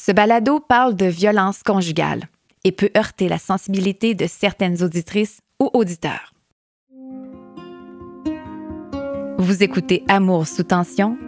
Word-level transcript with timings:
Ce 0.00 0.12
balado 0.12 0.60
parle 0.60 0.94
de 0.94 1.06
violence 1.06 1.64
conjugale 1.64 2.28
et 2.62 2.70
peut 2.70 2.90
heurter 2.96 3.28
la 3.28 3.38
sensibilité 3.38 4.14
de 4.14 4.28
certaines 4.28 4.84
auditrices 4.84 5.40
ou 5.60 5.70
auditeurs. 5.74 6.32
Vous 9.38 9.62
écoutez 9.64 10.04
Amour 10.06 10.46
sous 10.46 10.62
tension, 10.62 11.18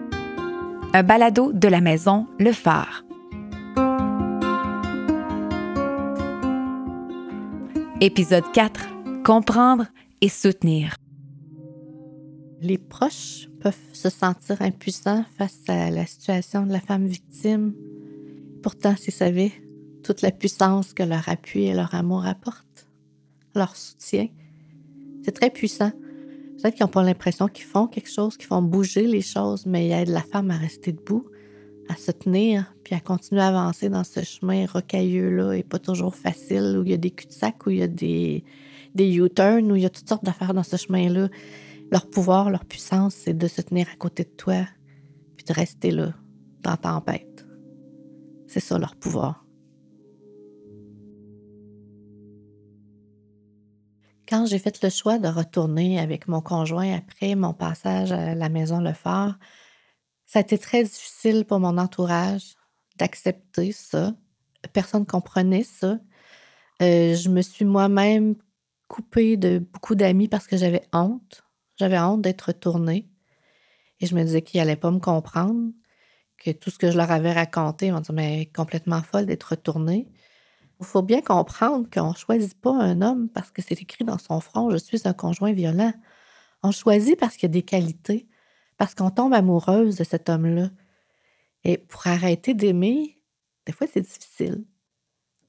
un 0.95 1.03
balado 1.03 1.53
de 1.53 1.67
la 1.67 1.81
maison 1.81 2.29
Le 2.39 2.53
Phare. 2.53 3.05
Épisode 8.01 8.51
4. 8.53 8.89
Comprendre 9.25 9.87
et 10.21 10.29
soutenir. 10.29 10.95
Les 12.61 12.79
proches 12.79 13.49
peuvent 13.61 13.75
se 13.93 14.11
sentir 14.11 14.63
impuissants 14.63 15.25
face 15.37 15.59
à 15.67 15.91
la 15.91 16.07
situation 16.07 16.67
de 16.67 16.73
la 16.73 16.81
femme 16.81 17.07
victime. 17.09 17.75
Pourtant, 18.63 18.95
s'ils 18.97 19.13
savaient 19.13 19.53
toute 20.03 20.23
la 20.23 20.31
puissance 20.31 20.93
que 20.93 21.03
leur 21.03 21.29
appui 21.29 21.65
et 21.65 21.75
leur 21.75 21.95
amour 21.95 22.27
apportent, 22.27 22.89
leur 23.55 23.77
soutien, 23.77 24.29
c'est 25.25 25.33
très 25.33 25.51
puissant. 25.51 25.93
Peut-être 26.57 26.75
qu'ils 26.75 26.85
n'ont 26.85 26.91
pas 26.91 27.03
l'impression 27.03 27.49
qu'ils 27.49 27.65
font 27.65 27.87
quelque 27.87 28.11
chose, 28.11 28.37
qu'ils 28.37 28.47
font 28.47 28.63
bouger 28.63 29.07
les 29.07 29.23
choses, 29.23 29.67
mais 29.67 29.87
ils 29.87 29.93
aident 29.93 30.09
la 30.09 30.23
femme 30.23 30.51
à 30.51 30.57
rester 30.57 30.93
debout, 30.93 31.27
à 31.89 31.97
se 31.97 32.11
tenir, 32.11 32.75
puis 32.85 32.95
à 32.95 33.01
continuer 33.01 33.41
à 33.41 33.49
avancer 33.49 33.89
dans 33.89 34.05
ce 34.05 34.23
chemin 34.23 34.67
rocailleux-là 34.67 35.55
et 35.55 35.63
pas 35.63 35.79
toujours 35.79 36.15
facile, 36.15 36.77
où 36.79 36.85
il 36.85 36.91
y 36.91 36.95
a 36.95 36.99
des 36.99 37.11
cul-de-sac, 37.11 37.67
où 37.67 37.71
il 37.71 37.79
y 37.79 37.83
a 37.83 37.89
des, 37.89 38.45
des 38.95 39.17
U-turns, 39.17 39.73
où 39.73 39.77
il 39.77 39.83
y 39.83 39.87
a 39.87 39.91
toutes 39.91 40.09
sortes 40.09 40.25
d'affaires 40.25 40.55
dans 40.55 40.63
ce 40.63 40.77
chemin-là. 40.77 41.29
Leur 41.91 42.09
pouvoir, 42.09 42.51
leur 42.51 42.65
puissance, 42.65 43.15
c'est 43.15 43.37
de 43.37 43.49
se 43.49 43.63
tenir 43.63 43.89
à 43.93 43.97
côté 43.97 44.25
de 44.25 44.31
toi, 44.37 44.67
puis 45.37 45.47
de 45.47 45.53
rester 45.53 45.91
là, 45.91 46.15
dans 46.63 46.71
la 46.73 46.77
tempête. 46.77 47.30
C'est 48.51 48.59
ça 48.59 48.79
leur 48.79 48.97
pouvoir. 48.97 49.45
Quand 54.29 54.45
j'ai 54.45 54.59
fait 54.59 54.83
le 54.83 54.91
choix 54.91 55.21
de 55.21 55.29
retourner 55.29 56.01
avec 56.01 56.27
mon 56.27 56.41
conjoint 56.41 56.97
après 56.97 57.37
mon 57.37 57.55
passage 57.55 58.11
à 58.11 58.35
la 58.35 58.49
maison 58.49 58.81
Le 58.81 58.93
Phare, 58.93 59.39
ça 60.27 60.41
a 60.41 60.43
été 60.43 60.59
très 60.59 60.83
difficile 60.83 61.45
pour 61.45 61.61
mon 61.61 61.79
entourage 61.79 62.57
d'accepter 62.99 63.71
ça. 63.71 64.15
Personne 64.73 65.03
ne 65.03 65.07
comprenait 65.07 65.63
ça. 65.63 66.01
Euh, 66.83 67.15
je 67.15 67.29
me 67.29 67.43
suis 67.43 67.65
moi-même 67.65 68.35
coupée 68.89 69.37
de 69.37 69.61
beaucoup 69.61 69.95
d'amis 69.95 70.27
parce 70.27 70.49
que 70.49 70.57
j'avais 70.57 70.83
honte. 70.93 71.45
J'avais 71.77 72.01
honte 72.01 72.23
d'être 72.23 72.47
retournée. 72.47 73.09
Et 74.01 74.07
je 74.07 74.17
me 74.17 74.25
disais 74.25 74.43
qu'ils 74.43 74.59
n'allaient 74.59 74.75
pas 74.75 74.91
me 74.91 74.99
comprendre, 74.99 75.71
que 76.41 76.51
tout 76.51 76.71
ce 76.71 76.79
que 76.79 76.91
je 76.91 76.97
leur 76.97 77.11
avais 77.13 77.33
raconté, 77.33 77.93
m'ont 77.93 78.01
dit, 78.01 78.13
mais 78.13 78.47
complètement 78.55 79.03
folle 79.03 79.27
d'être 79.27 79.45
retournée. 79.45 80.09
Il 80.81 80.87
faut 80.87 81.03
bien 81.03 81.21
comprendre 81.21 81.89
qu'on 81.93 82.11
ne 82.11 82.17
choisit 82.17 82.59
pas 82.59 82.73
un 82.73 83.03
homme 83.03 83.29
parce 83.29 83.51
que 83.51 83.63
c'est 83.63 83.81
écrit 83.81 84.05
dans 84.05 84.19
son 84.19 84.41
front, 84.41 84.71
je 84.71 84.79
suis 84.79 85.03
un 85.05 85.13
conjoint 85.13 85.53
violent. 85.53 85.93
On 86.63 86.73
choisit 86.73 87.19
parce 87.19 87.37
qu'il 87.37 87.49
y 87.49 87.53
a 87.53 87.55
des 87.55 87.63
qualités, 87.63 88.27
parce 88.79 88.95
qu'on 88.95 89.11
tombe 89.11 89.35
amoureuse 89.35 89.97
de 89.97 90.05
cet 90.05 90.31
homme-là. 90.31 90.71
Et 91.65 91.79
pour 91.79 92.07
arrêter 92.07 92.55
d'aimer, 92.55 93.21
des 93.67 93.73
fois, 93.73 93.87
c'est 93.93 94.01
difficile. 94.01 94.65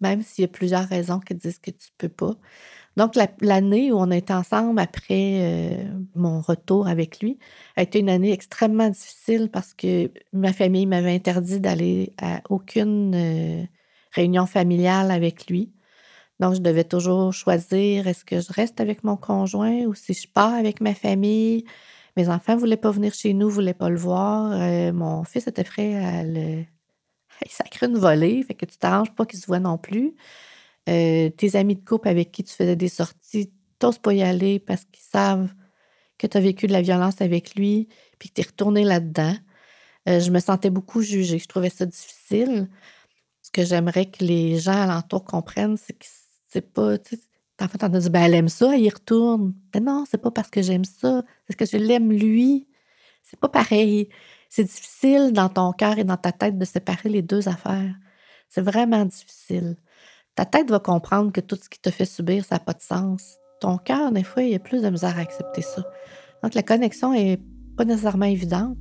Même 0.02 0.22
s'il 0.24 0.44
y 0.44 0.46
a 0.46 0.48
plusieurs 0.50 0.88
raisons 0.88 1.20
qui 1.20 1.36
disent 1.36 1.60
que 1.60 1.72
tu 1.72 1.90
ne 1.92 1.98
peux 1.98 2.10
pas. 2.10 2.36
Donc, 2.98 3.14
l'année 3.42 3.92
où 3.92 3.98
on 3.98 4.12
est 4.12 4.32
ensemble 4.32 4.80
après 4.80 5.84
euh, 5.84 5.86
mon 6.16 6.42
retour 6.42 6.88
avec 6.88 7.22
lui 7.22 7.40
a 7.78 7.84
été 7.84 8.00
une 8.00 8.10
année 8.10 8.34
extrêmement 8.34 8.90
difficile 8.90 9.50
parce 9.52 9.74
que 9.74 10.12
ma 10.34 10.52
famille 10.54 10.86
m'avait 10.86 11.16
interdit 11.16 11.60
d'aller 11.62 12.14
à 12.22 12.42
aucune 12.50 13.14
euh, 13.16 13.66
réunion 14.12 14.46
familiale 14.46 15.12
avec 15.12 15.48
lui. 15.48 15.72
Donc, 16.40 16.56
je 16.56 16.62
devais 16.62 16.84
toujours 16.86 17.34
choisir 17.34 18.08
est-ce 18.08 18.26
que 18.26 18.42
je 18.42 18.52
reste 18.54 18.82
avec 18.82 19.04
mon 19.04 19.18
conjoint 19.18 19.84
ou 19.86 19.94
si 19.96 20.14
je 20.14 20.28
pars 20.28 20.54
avec 20.54 20.82
ma 20.82 20.96
famille? 20.96 21.66
Mes 22.18 22.30
enfants 22.30 22.56
ne 22.56 22.60
voulaient 22.60 22.78
pas 22.78 22.92
venir 22.92 23.14
chez 23.14 23.34
nous, 23.34 23.48
ne 23.48 23.52
voulaient 23.54 23.74
pas 23.74 23.90
le 23.90 23.98
voir. 23.98 24.52
Euh, 24.54 24.92
mon 24.94 25.24
fils 25.24 25.48
était 25.48 25.64
prêt 25.64 25.96
à 25.96 26.24
le. 26.24 26.66
Il 27.46 27.52
sacré 27.52 27.88
une 27.88 27.98
volée, 27.98 28.44
fait 28.44 28.54
que 28.54 28.66
tu 28.66 28.78
t'arranges 28.78 29.14
pas 29.16 29.26
qu'il 29.26 29.40
se 29.40 29.48
voit 29.48 29.60
non 29.60 29.78
plus. 29.78 30.16
Euh, 30.90 31.30
tes 31.30 31.56
amis 31.56 31.76
de 31.76 31.86
couple 31.86 32.08
avec 32.08 32.32
qui 32.32 32.44
tu 32.44 32.54
faisais 32.54 32.76
des 32.76 32.90
sorties, 32.90 33.52
t'oses 33.80 34.00
pas 34.00 34.14
y 34.14 34.24
aller 34.24 34.60
parce 34.60 34.86
qu'ils 34.86 35.04
savent 35.04 35.50
que 36.18 36.28
tu 36.28 36.38
as 36.38 36.42
vécu 36.42 36.68
de 36.68 36.74
la 36.74 36.82
violence 36.82 37.22
avec 37.22 37.56
lui, 37.56 37.88
puis 38.20 38.30
que 38.30 38.36
tu 38.36 38.42
es 38.42 38.46
retourné 38.46 38.84
là-dedans. 38.84 39.36
Euh, 40.10 40.20
je 40.20 40.32
me 40.32 40.40
sentais 40.40 40.70
beaucoup 40.70 41.02
jugée. 41.02 41.40
Je 41.40 41.48
trouvais 41.48 41.70
ça 41.70 41.86
difficile. 41.86 42.70
Ce 43.42 43.52
que 43.52 43.66
j'aimerais 43.66 44.08
que 44.10 44.24
les 44.24 44.60
gens 44.60 44.74
alentour 44.74 45.26
comprennent, 45.26 45.78
c'est 45.78 45.94
que 45.94 46.06
c'est 46.48 46.74
pas. 46.74 46.96
En 47.62 47.68
fait, 47.68 47.84
on 47.84 47.94
a 47.94 48.00
dit, 48.00 48.10
ben, 48.10 48.22
elle 48.24 48.36
aime 48.36 48.50
ça, 48.50 48.74
elle 48.76 48.82
y 48.82 48.90
retourne. 48.90 49.54
Mais 49.74 49.80
non, 49.82 50.06
c'est 50.10 50.18
pas 50.20 50.32
parce 50.32 50.50
que 50.50 50.62
j'aime 50.62 50.86
ça, 50.86 51.24
c'est 51.48 51.58
parce 51.58 51.72
que 51.72 51.78
je 51.78 51.84
l'aime 51.84 52.12
lui. 52.12 52.68
C'est 53.24 53.40
pas 53.40 53.50
pareil. 53.50 54.10
C'est 54.54 54.66
difficile 54.66 55.32
dans 55.32 55.48
ton 55.48 55.72
cœur 55.72 55.98
et 55.98 56.04
dans 56.04 56.18
ta 56.18 56.34
tête 56.34 56.58
de 56.58 56.66
séparer 56.66 57.08
les 57.08 57.22
deux 57.22 57.48
affaires. 57.48 57.96
C'est 58.50 58.62
vraiment 58.62 59.06
difficile. 59.06 59.78
Ta 60.36 60.44
tête 60.44 60.70
va 60.70 60.80
comprendre 60.80 61.32
que 61.32 61.40
tout 61.40 61.56
ce 61.56 61.70
qui 61.70 61.80
te 61.80 61.90
fait 61.90 62.04
subir, 62.04 62.44
ça 62.44 62.56
n'a 62.56 62.60
pas 62.60 62.74
de 62.74 62.82
sens. 62.82 63.38
Ton 63.62 63.78
cœur, 63.78 64.12
des 64.12 64.26
fois, 64.26 64.44
il 64.44 64.52
y 64.52 64.56
a 64.56 64.60
plus 64.60 64.82
de 64.82 64.90
misère 64.90 65.18
à 65.18 65.22
accepter 65.22 65.62
ça. 65.62 65.86
Donc, 66.44 66.54
la 66.54 66.64
connexion 66.64 67.14
est 67.14 67.40
pas 67.78 67.86
nécessairement 67.86 68.26
évidente. 68.26 68.78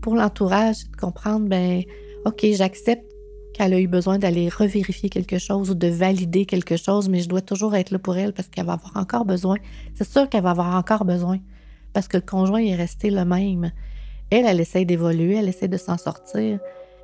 Pour 0.00 0.14
l'entourage, 0.14 0.88
de 0.88 0.96
comprendre, 0.96 1.50
ben, 1.50 1.82
OK, 2.24 2.46
j'accepte 2.54 3.04
qu'elle 3.52 3.74
a 3.74 3.78
eu 3.78 3.88
besoin 3.88 4.18
d'aller 4.18 4.48
revérifier 4.48 5.10
quelque 5.10 5.36
chose 5.36 5.70
ou 5.70 5.74
de 5.74 5.88
valider 5.88 6.46
quelque 6.46 6.78
chose, 6.78 7.10
mais 7.10 7.20
je 7.20 7.28
dois 7.28 7.42
toujours 7.42 7.74
être 7.74 7.90
là 7.90 7.98
pour 7.98 8.16
elle 8.16 8.32
parce 8.32 8.48
qu'elle 8.48 8.64
va 8.64 8.72
avoir 8.72 8.96
encore 8.96 9.26
besoin. 9.26 9.56
C'est 9.94 10.10
sûr 10.10 10.30
qu'elle 10.30 10.44
va 10.44 10.52
avoir 10.52 10.76
encore 10.76 11.04
besoin 11.04 11.40
parce 11.92 12.08
que 12.08 12.16
le 12.16 12.22
conjoint 12.22 12.62
est 12.62 12.74
resté 12.74 13.10
le 13.10 13.26
même. 13.26 13.70
Elle, 14.30 14.46
elle 14.46 14.60
essaie 14.60 14.84
d'évoluer, 14.84 15.36
elle 15.36 15.48
essaie 15.48 15.68
de 15.68 15.76
s'en 15.76 15.98
sortir, 15.98 16.60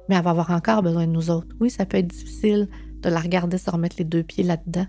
mais 0.08 0.14
elle 0.14 0.22
va 0.22 0.30
avoir 0.30 0.50
encore 0.50 0.82
besoin 0.82 1.06
de 1.06 1.12
nous 1.12 1.30
autres. 1.30 1.54
Oui, 1.60 1.70
ça 1.70 1.86
peut 1.86 1.98
être 1.98 2.06
difficile 2.06 2.68
de 3.00 3.08
la 3.08 3.20
regarder 3.20 3.58
se 3.58 3.70
remettre 3.70 3.96
les 3.98 4.04
deux 4.04 4.22
pieds 4.22 4.44
là-dedans. 4.44 4.86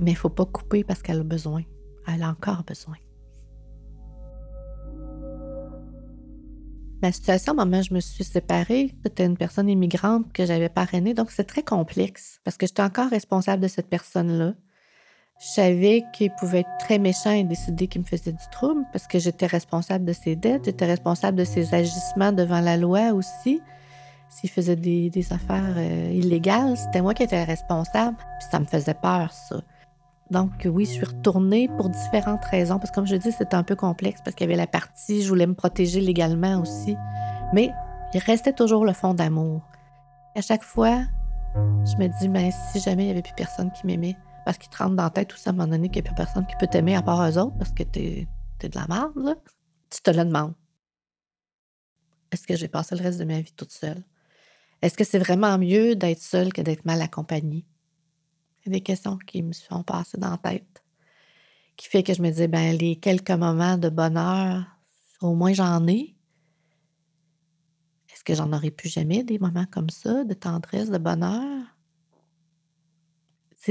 Mais 0.00 0.10
il 0.10 0.14
ne 0.14 0.18
faut 0.18 0.28
pas 0.28 0.44
couper 0.44 0.84
parce 0.84 1.02
qu'elle 1.02 1.20
a 1.20 1.24
besoin. 1.24 1.62
Elle 2.06 2.22
a 2.22 2.28
encore 2.28 2.64
besoin. 2.64 2.96
Ma 7.02 7.12
situation, 7.12 7.54
où 7.54 7.82
je 7.82 7.94
me 7.94 8.00
suis 8.00 8.24
séparée, 8.24 8.94
c'était 9.04 9.26
une 9.26 9.36
personne 9.36 9.68
immigrante 9.68 10.32
que 10.32 10.46
j'avais 10.46 10.70
parrainée, 10.70 11.12
donc 11.12 11.30
c'est 11.30 11.44
très 11.44 11.62
complexe 11.62 12.40
parce 12.42 12.56
que 12.56 12.66
j'étais 12.66 12.82
encore 12.82 13.10
responsable 13.10 13.62
de 13.62 13.68
cette 13.68 13.88
personne-là. 13.88 14.54
Je 15.38 15.46
savais 15.46 16.04
qu'il 16.14 16.30
pouvait 16.32 16.60
être 16.60 16.78
très 16.78 16.98
méchant 16.98 17.32
et 17.32 17.44
décider 17.44 17.88
qu'il 17.88 18.00
me 18.00 18.06
faisait 18.06 18.32
du 18.32 18.48
trouble 18.50 18.82
parce 18.92 19.06
que 19.06 19.18
j'étais 19.18 19.46
responsable 19.46 20.04
de 20.04 20.12
ses 20.12 20.34
dettes, 20.34 20.64
j'étais 20.64 20.86
responsable 20.86 21.38
de 21.38 21.44
ses 21.44 21.74
agissements 21.74 22.32
devant 22.32 22.60
la 22.60 22.76
loi 22.76 23.12
aussi 23.12 23.60
s'il 24.28 24.50
faisait 24.50 24.76
des, 24.76 25.32
affaires 25.32 25.74
euh, 25.76 26.10
illégales, 26.12 26.76
c'était 26.76 27.00
moi 27.00 27.14
qui 27.14 27.22
étais 27.22 27.42
responsable. 27.44 28.16
Puis 28.38 28.48
ça 28.50 28.60
me 28.60 28.66
faisait 28.66 28.94
peur, 28.94 29.32
ça. 29.32 29.60
Donc 30.30 30.50
oui, 30.66 30.84
je 30.84 30.90
suis 30.90 31.04
retournée 31.04 31.68
pour 31.76 31.88
différentes 31.88 32.44
raisons, 32.46 32.78
parce 32.78 32.90
que 32.90 32.96
comme 32.96 33.06
je 33.06 33.16
dis, 33.16 33.30
c'était 33.30 33.54
un 33.54 33.62
peu 33.62 33.76
complexe, 33.76 34.20
parce 34.24 34.34
qu'il 34.34 34.46
y 34.46 34.50
avait 34.50 34.56
la 34.56 34.66
partie, 34.66 35.22
je 35.22 35.28
voulais 35.28 35.46
me 35.46 35.54
protéger 35.54 36.00
légalement 36.00 36.60
aussi. 36.60 36.96
Mais 37.52 37.70
il 38.12 38.20
restait 38.20 38.52
toujours 38.52 38.84
le 38.84 38.92
fond 38.92 39.14
d'amour. 39.14 39.62
À 40.34 40.40
chaque 40.40 40.64
fois, 40.64 41.02
je 41.54 41.96
me 41.96 42.08
dis, 42.20 42.28
mais 42.28 42.50
si 42.72 42.80
jamais 42.80 43.04
il 43.04 43.06
n'y 43.06 43.12
avait 43.12 43.22
plus 43.22 43.34
personne 43.36 43.70
qui 43.70 43.86
m'aimait, 43.86 44.16
parce 44.46 44.58
qu'il 44.58 44.70
te 44.70 44.78
rentre 44.78 44.94
dans 44.94 45.02
la 45.02 45.10
tête 45.10 45.26
tout 45.26 45.36
ça 45.36 45.50
à 45.50 45.52
un 45.52 45.56
moment 45.56 45.68
donné 45.68 45.88
qu'il 45.88 46.00
n'y 46.02 46.08
a 46.08 46.12
plus 46.12 46.14
personne 46.14 46.46
qui 46.46 46.54
peut 46.60 46.68
t'aimer 46.68 46.94
à 46.94 47.02
part 47.02 47.28
eux 47.28 47.36
autres, 47.36 47.58
parce 47.58 47.72
que 47.72 47.82
t'es 47.82 48.28
es 48.62 48.68
de 48.68 48.78
la 48.78 48.86
merde, 48.86 49.36
tu 49.90 50.00
te 50.00 50.10
le 50.12 50.24
demandes. 50.24 50.54
Est-ce 52.30 52.46
que 52.46 52.54
j'ai 52.54 52.68
passé 52.68 52.94
le 52.94 53.02
reste 53.02 53.18
de 53.18 53.24
ma 53.24 53.40
vie 53.40 53.52
toute 53.52 53.72
seule? 53.72 54.04
Est-ce 54.82 54.96
que 54.96 55.02
c'est 55.02 55.18
vraiment 55.18 55.58
mieux 55.58 55.96
d'être 55.96 56.22
seule 56.22 56.52
que 56.52 56.62
d'être 56.62 56.84
mal 56.84 57.02
accompagnée? 57.02 57.66
C'est 58.62 58.70
des 58.70 58.82
questions 58.82 59.18
qui 59.18 59.42
me 59.42 59.52
sont 59.52 59.82
passées 59.82 60.16
dans 60.16 60.30
la 60.30 60.38
tête, 60.38 60.84
qui 61.76 61.88
fait 61.88 62.04
que 62.04 62.14
je 62.14 62.22
me 62.22 62.30
disais, 62.30 62.46
ben 62.46 62.76
les 62.76 63.00
quelques 63.00 63.32
moments 63.32 63.78
de 63.78 63.88
bonheur, 63.88 64.64
au 65.22 65.34
moins 65.34 65.54
j'en 65.54 65.84
ai. 65.88 66.14
Est-ce 68.12 68.22
que 68.22 68.36
j'en 68.36 68.52
aurais 68.52 68.70
plus 68.70 68.90
jamais 68.90 69.24
des 69.24 69.40
moments 69.40 69.66
comme 69.66 69.90
ça, 69.90 70.22
de 70.22 70.34
tendresse, 70.34 70.88
de 70.88 70.98
bonheur? 70.98 71.75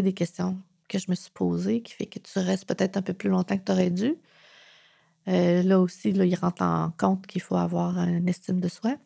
Des 0.01 0.13
questions 0.13 0.57
que 0.89 0.99
je 0.99 1.05
me 1.09 1.15
suis 1.15 1.31
posées, 1.31 1.81
qui 1.81 1.93
fait 1.93 2.05
que 2.05 2.19
tu 2.19 2.39
restes 2.39 2.65
peut-être 2.65 2.97
un 2.97 3.01
peu 3.01 3.13
plus 3.13 3.29
longtemps 3.29 3.57
que 3.57 3.63
tu 3.63 3.71
aurais 3.71 3.91
dû. 3.91 4.15
Euh, 5.27 5.63
là 5.63 5.79
aussi, 5.79 6.11
là, 6.11 6.25
il 6.25 6.35
rentre 6.35 6.61
en 6.61 6.91
compte 6.97 7.25
qu'il 7.25 7.41
faut 7.41 7.55
avoir 7.55 7.97
une 7.97 8.27
estime 8.27 8.59
de 8.59 8.67
soi 8.67 8.97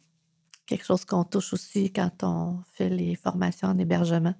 quelque 0.69 0.85
chose 0.85 1.03
qu'on 1.03 1.23
touche 1.23 1.51
aussi 1.53 1.91
quand 1.91 2.23
on 2.23 2.59
fait 2.73 2.89
les 2.89 3.15
formations 3.15 3.67
en 3.69 3.77
hébergement. 3.79 4.35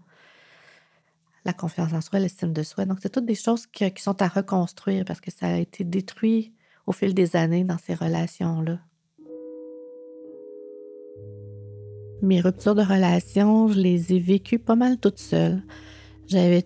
La 1.44 1.54
confiance 1.54 1.92
en 1.94 2.02
soi, 2.02 2.20
l'estime 2.20 2.54
de 2.54 2.62
soi. 2.62 2.86
Donc, 2.86 3.00
c'est 3.02 3.10
toutes 3.10 3.26
des 3.26 3.36
choses 3.36 3.66
qui, 3.66 3.92
sont 3.98 4.22
à 4.22 4.28
reconstruire 4.28 5.06
parce 5.06 5.22
que 5.22 5.32
ça 5.32 5.48
a 5.48 5.58
été 5.58 5.84
détruit 5.84 6.54
au 6.86 6.92
fil 6.92 7.16
des 7.16 7.36
années 7.36 7.64
dans 7.64 7.80
ces 7.80 7.96
relations-là. 7.96 8.80
Mes 12.22 12.42
ruptures 12.42 12.76
de 12.76 12.84
relations, 12.84 13.70
je 13.70 13.80
les 13.80 14.14
ai 14.14 14.20
vécues 14.20 14.60
pas 14.60 14.76
mal 14.76 15.00
toutes 15.00 15.20
seules. 15.20 15.64
J'avais 16.30 16.64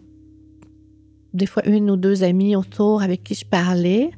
des 1.33 1.45
fois 1.45 1.65
une 1.65 1.89
ou 1.89 1.97
deux 1.97 2.23
amies 2.23 2.55
autour 2.55 3.01
avec 3.01 3.23
qui 3.23 3.33
je 3.33 3.45
parlais, 3.45 4.11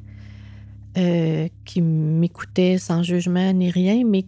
euh, 0.98 1.48
qui 1.64 1.80
m'écoutaient 1.80 2.78
sans 2.78 3.02
jugement 3.02 3.52
ni 3.52 3.70
rien, 3.70 4.04
mais 4.04 4.26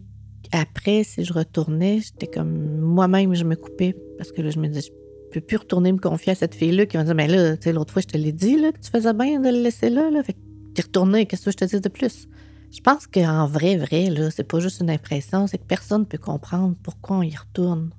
après, 0.53 1.05
si 1.05 1.25
je 1.25 1.33
retournais, 1.33 2.01
j'étais 2.01 2.27
comme 2.27 2.79
moi-même, 2.79 3.35
je 3.35 3.45
me 3.45 3.57
coupais 3.57 3.95
parce 4.17 4.33
que 4.33 4.43
là, 4.43 4.51
je 4.51 4.59
me 4.59 4.69
disais, 4.69 4.83
je 4.83 5.33
peux 5.33 5.41
plus 5.41 5.57
retourner 5.59 5.93
me 5.93 5.99
confier 5.99 6.33
à 6.33 6.35
cette 6.35 6.55
fille-là 6.55 6.87
qui 6.87 6.97
m'a 6.97 7.05
dit, 7.05 7.15
mais 7.15 7.29
là, 7.29 7.57
tu 7.57 7.65
sais, 7.65 7.73
l'autre 7.73 7.93
fois, 7.93 8.01
je 8.01 8.07
te 8.07 8.17
l'ai 8.17 8.33
dit, 8.33 8.57
là, 8.57 8.73
que 8.73 8.79
tu 8.79 8.91
faisais 8.91 9.13
bien 9.13 9.41
de 9.41 9.49
le 9.49 9.63
laisser 9.63 9.91
là, 9.91 10.11
là. 10.11 10.23
Fait 10.23 10.33
que 10.33 10.39
qu'est-ce 10.75 11.45
que 11.45 11.51
je 11.51 11.57
te 11.57 11.65
dis 11.65 11.81
de 11.81 11.89
plus? 11.89 12.29
Je 12.71 12.81
pense 12.81 13.07
qu'en 13.07 13.47
vrai, 13.47 13.77
vrai, 13.77 14.11
là, 14.11 14.31
c'est 14.31 14.45
pas 14.45 14.61
juste 14.61 14.81
une 14.81 14.91
impression, 14.91 15.47
c'est 15.47 15.59
que 15.59 15.67
personne 15.67 16.03
ne 16.03 16.07
peut 16.07 16.19
comprendre 16.19 16.77
pourquoi 16.83 17.19
on 17.19 17.23
y 17.23 17.35
retourne. 17.35 17.91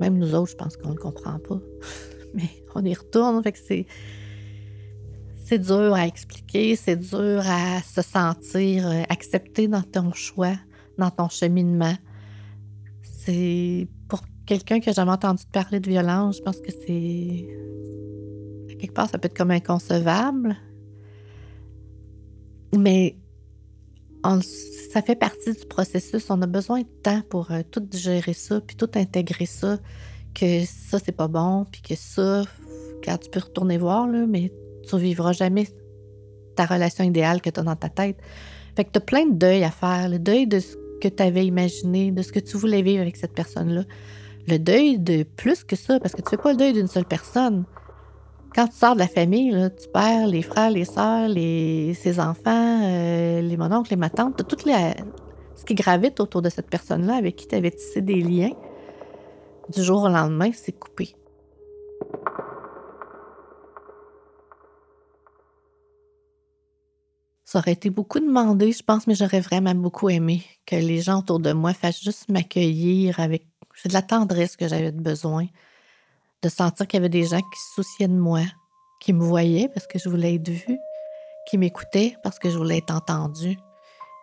Même 0.00 0.18
nous 0.18 0.34
autres, 0.34 0.52
je 0.52 0.56
pense 0.56 0.76
qu'on 0.76 0.90
le 0.90 0.96
comprend 0.96 1.38
pas. 1.38 1.60
Mais 2.36 2.50
on 2.74 2.84
y 2.84 2.94
retourne, 2.94 3.42
fait 3.42 3.56
c'est. 3.56 3.86
Dur 5.56 5.94
à 5.94 6.04
expliquer, 6.08 6.74
c'est 6.74 6.96
dur 6.96 7.42
à 7.46 7.80
se 7.80 8.02
sentir 8.02 8.88
euh, 8.88 9.02
accepté 9.08 9.68
dans 9.68 9.82
ton 9.82 10.12
choix, 10.12 10.54
dans 10.98 11.12
ton 11.12 11.28
cheminement. 11.28 11.94
C'est 13.02 13.86
pour 14.08 14.22
quelqu'un 14.46 14.80
qui 14.80 14.90
a 14.90 14.92
jamais 14.92 15.12
entendu 15.12 15.44
parler 15.52 15.78
de 15.78 15.88
violence, 15.88 16.38
je 16.38 16.42
pense 16.42 16.60
que 16.60 16.72
c'est. 16.72 17.46
quelque 18.80 18.94
part, 18.94 19.08
ça 19.08 19.18
peut 19.18 19.26
être 19.26 19.36
comme 19.36 19.52
inconcevable. 19.52 20.56
Mais 22.76 23.16
ça 24.92 25.02
fait 25.02 25.16
partie 25.16 25.52
du 25.52 25.66
processus. 25.66 26.30
On 26.30 26.40
a 26.42 26.46
besoin 26.46 26.80
de 26.80 26.88
temps 27.02 27.22
pour 27.28 27.50
euh, 27.50 27.62
tout 27.70 27.86
gérer 27.92 28.32
ça, 28.32 28.60
puis 28.60 28.76
tout 28.76 28.90
intégrer 28.94 29.46
ça, 29.46 29.78
que 30.34 30.64
ça, 30.64 30.98
c'est 31.04 31.12
pas 31.16 31.28
bon, 31.28 31.64
puis 31.70 31.82
que 31.82 31.94
ça, 31.94 32.42
quand 33.04 33.16
tu 33.18 33.30
peux 33.30 33.40
retourner 33.40 33.78
voir, 33.78 34.06
là, 34.06 34.26
mais 34.26 34.52
tu 34.88 34.98
vivras 34.98 35.32
jamais 35.32 35.66
ta 36.56 36.66
relation 36.66 37.04
idéale 37.04 37.40
que 37.40 37.50
tu 37.50 37.60
as 37.60 37.62
dans 37.62 37.76
ta 37.76 37.88
tête. 37.88 38.16
Fait 38.76 38.84
que 38.84 38.90
tu 38.90 38.98
as 38.98 39.00
plein 39.00 39.26
de 39.26 39.34
deuil 39.34 39.64
à 39.64 39.70
faire, 39.70 40.08
le 40.08 40.18
deuil 40.18 40.46
de 40.46 40.58
ce 40.58 40.76
que 41.00 41.08
tu 41.08 41.22
avais 41.22 41.46
imaginé, 41.46 42.10
de 42.10 42.22
ce 42.22 42.32
que 42.32 42.40
tu 42.40 42.56
voulais 42.56 42.82
vivre 42.82 43.02
avec 43.02 43.16
cette 43.16 43.34
personne-là. 43.34 43.84
Le 44.46 44.58
deuil 44.58 44.98
de 44.98 45.22
plus 45.22 45.64
que 45.64 45.76
ça, 45.76 46.00
parce 46.00 46.14
que 46.14 46.22
tu 46.22 46.30
fais 46.30 46.36
pas 46.36 46.52
le 46.52 46.58
deuil 46.58 46.72
d'une 46.72 46.88
seule 46.88 47.06
personne 47.06 47.64
quand 48.54 48.68
tu 48.68 48.76
sors 48.76 48.94
de 48.94 49.00
la 49.00 49.08
famille, 49.08 49.50
tu 49.80 49.88
perds 49.88 50.28
les 50.28 50.42
frères, 50.42 50.70
les 50.70 50.84
sœurs, 50.84 51.28
les, 51.28 51.92
ses 51.94 52.20
enfants, 52.20 52.80
euh, 52.84 53.40
les 53.40 53.56
mononcles, 53.56 53.90
les 53.90 53.96
matantes, 53.96 54.36
tout 54.46 54.56
ce 54.56 55.64
qui 55.64 55.74
gravite 55.74 56.20
autour 56.20 56.40
de 56.40 56.48
cette 56.48 56.70
personne-là 56.70 57.16
avec 57.16 57.34
qui 57.36 57.48
tu 57.48 57.56
avais 57.56 57.72
tissé 57.72 58.00
des 58.00 58.22
liens. 58.22 58.52
Du 59.68 59.82
jour 59.82 60.02
au 60.02 60.08
lendemain, 60.08 60.50
c'est 60.52 60.72
coupé. 60.72 61.14
Ça 67.44 67.60
aurait 67.60 67.72
été 67.72 67.88
beaucoup 67.88 68.18
demandé, 68.20 68.72
je 68.72 68.82
pense, 68.82 69.06
mais 69.06 69.14
j'aurais 69.14 69.40
vraiment 69.40 69.74
beaucoup 69.74 70.10
aimé 70.10 70.42
que 70.66 70.76
les 70.76 71.00
gens 71.00 71.20
autour 71.20 71.38
de 71.38 71.52
moi 71.52 71.72
fassent 71.72 72.02
juste 72.02 72.28
m'accueillir 72.28 73.20
avec. 73.20 73.46
C'est 73.76 73.88
de 73.88 73.94
la 73.94 74.02
tendresse 74.02 74.56
que 74.56 74.68
j'avais 74.68 74.92
besoin 74.92 75.46
de 76.42 76.48
sentir 76.48 76.86
qu'il 76.86 76.98
y 76.98 77.00
avait 77.00 77.08
des 77.08 77.24
gens 77.24 77.40
qui 77.40 77.60
se 77.60 77.74
souciaient 77.74 78.08
de 78.08 78.12
moi, 78.12 78.42
qui 79.00 79.12
me 79.12 79.24
voyaient 79.24 79.68
parce 79.72 79.86
que 79.86 79.98
je 79.98 80.08
voulais 80.08 80.34
être 80.34 80.48
vue, 80.48 80.78
qui 81.48 81.56
m'écoutaient 81.58 82.16
parce 82.22 82.38
que 82.38 82.50
je 82.50 82.58
voulais 82.58 82.78
être 82.78 82.94
entendue. 82.94 83.58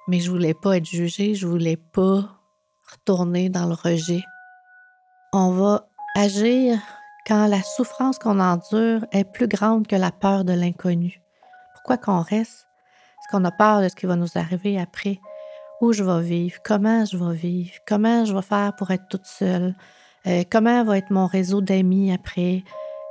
Mais 0.08 0.20
je 0.20 0.30
voulais 0.30 0.54
pas 0.54 0.78
être 0.78 0.86
jugée, 0.86 1.34
je 1.34 1.48
voulais 1.48 1.78
pas 1.78 2.38
retourner 2.92 3.50
dans 3.50 3.66
le 3.66 3.74
rejet. 3.74 4.22
On 5.34 5.52
va 5.52 5.88
agir 6.18 6.78
quand 7.26 7.48
la 7.48 7.64
souffrance 7.64 8.20
qu'on 8.20 8.42
endure 8.42 9.06
est 9.14 9.24
plus 9.24 9.48
grande 9.48 9.88
que 9.88 9.96
la 9.96 10.12
peur 10.12 10.44
de 10.44 10.52
l'inconnu. 10.52 11.22
Pourquoi 11.74 11.96
qu'on 11.96 12.20
reste? 12.20 12.68
Est-ce 12.68 13.32
qu'on 13.32 13.46
a 13.46 13.52
peur 13.52 13.82
de 13.82 13.88
ce 13.88 13.96
qui 13.96 14.08
va 14.08 14.18
nous 14.18 14.28
arriver 14.36 14.78
après? 14.78 15.22
Où 15.80 15.94
je 15.94 16.04
vais 16.04 16.22
vivre? 16.22 16.58
Comment 16.66 17.06
je 17.06 17.16
vais 17.16 17.34
vivre? 17.34 17.72
Comment 17.88 18.26
je 18.26 18.36
vais 18.36 18.42
faire 18.42 18.76
pour 18.76 18.92
être 18.92 19.08
toute 19.10 19.26
seule? 19.26 19.74
Euh, 20.28 20.44
comment 20.52 20.84
va 20.84 20.98
être 20.98 21.12
mon 21.12 21.28
réseau 21.28 21.62
d'amis 21.62 22.12
après, 22.12 22.66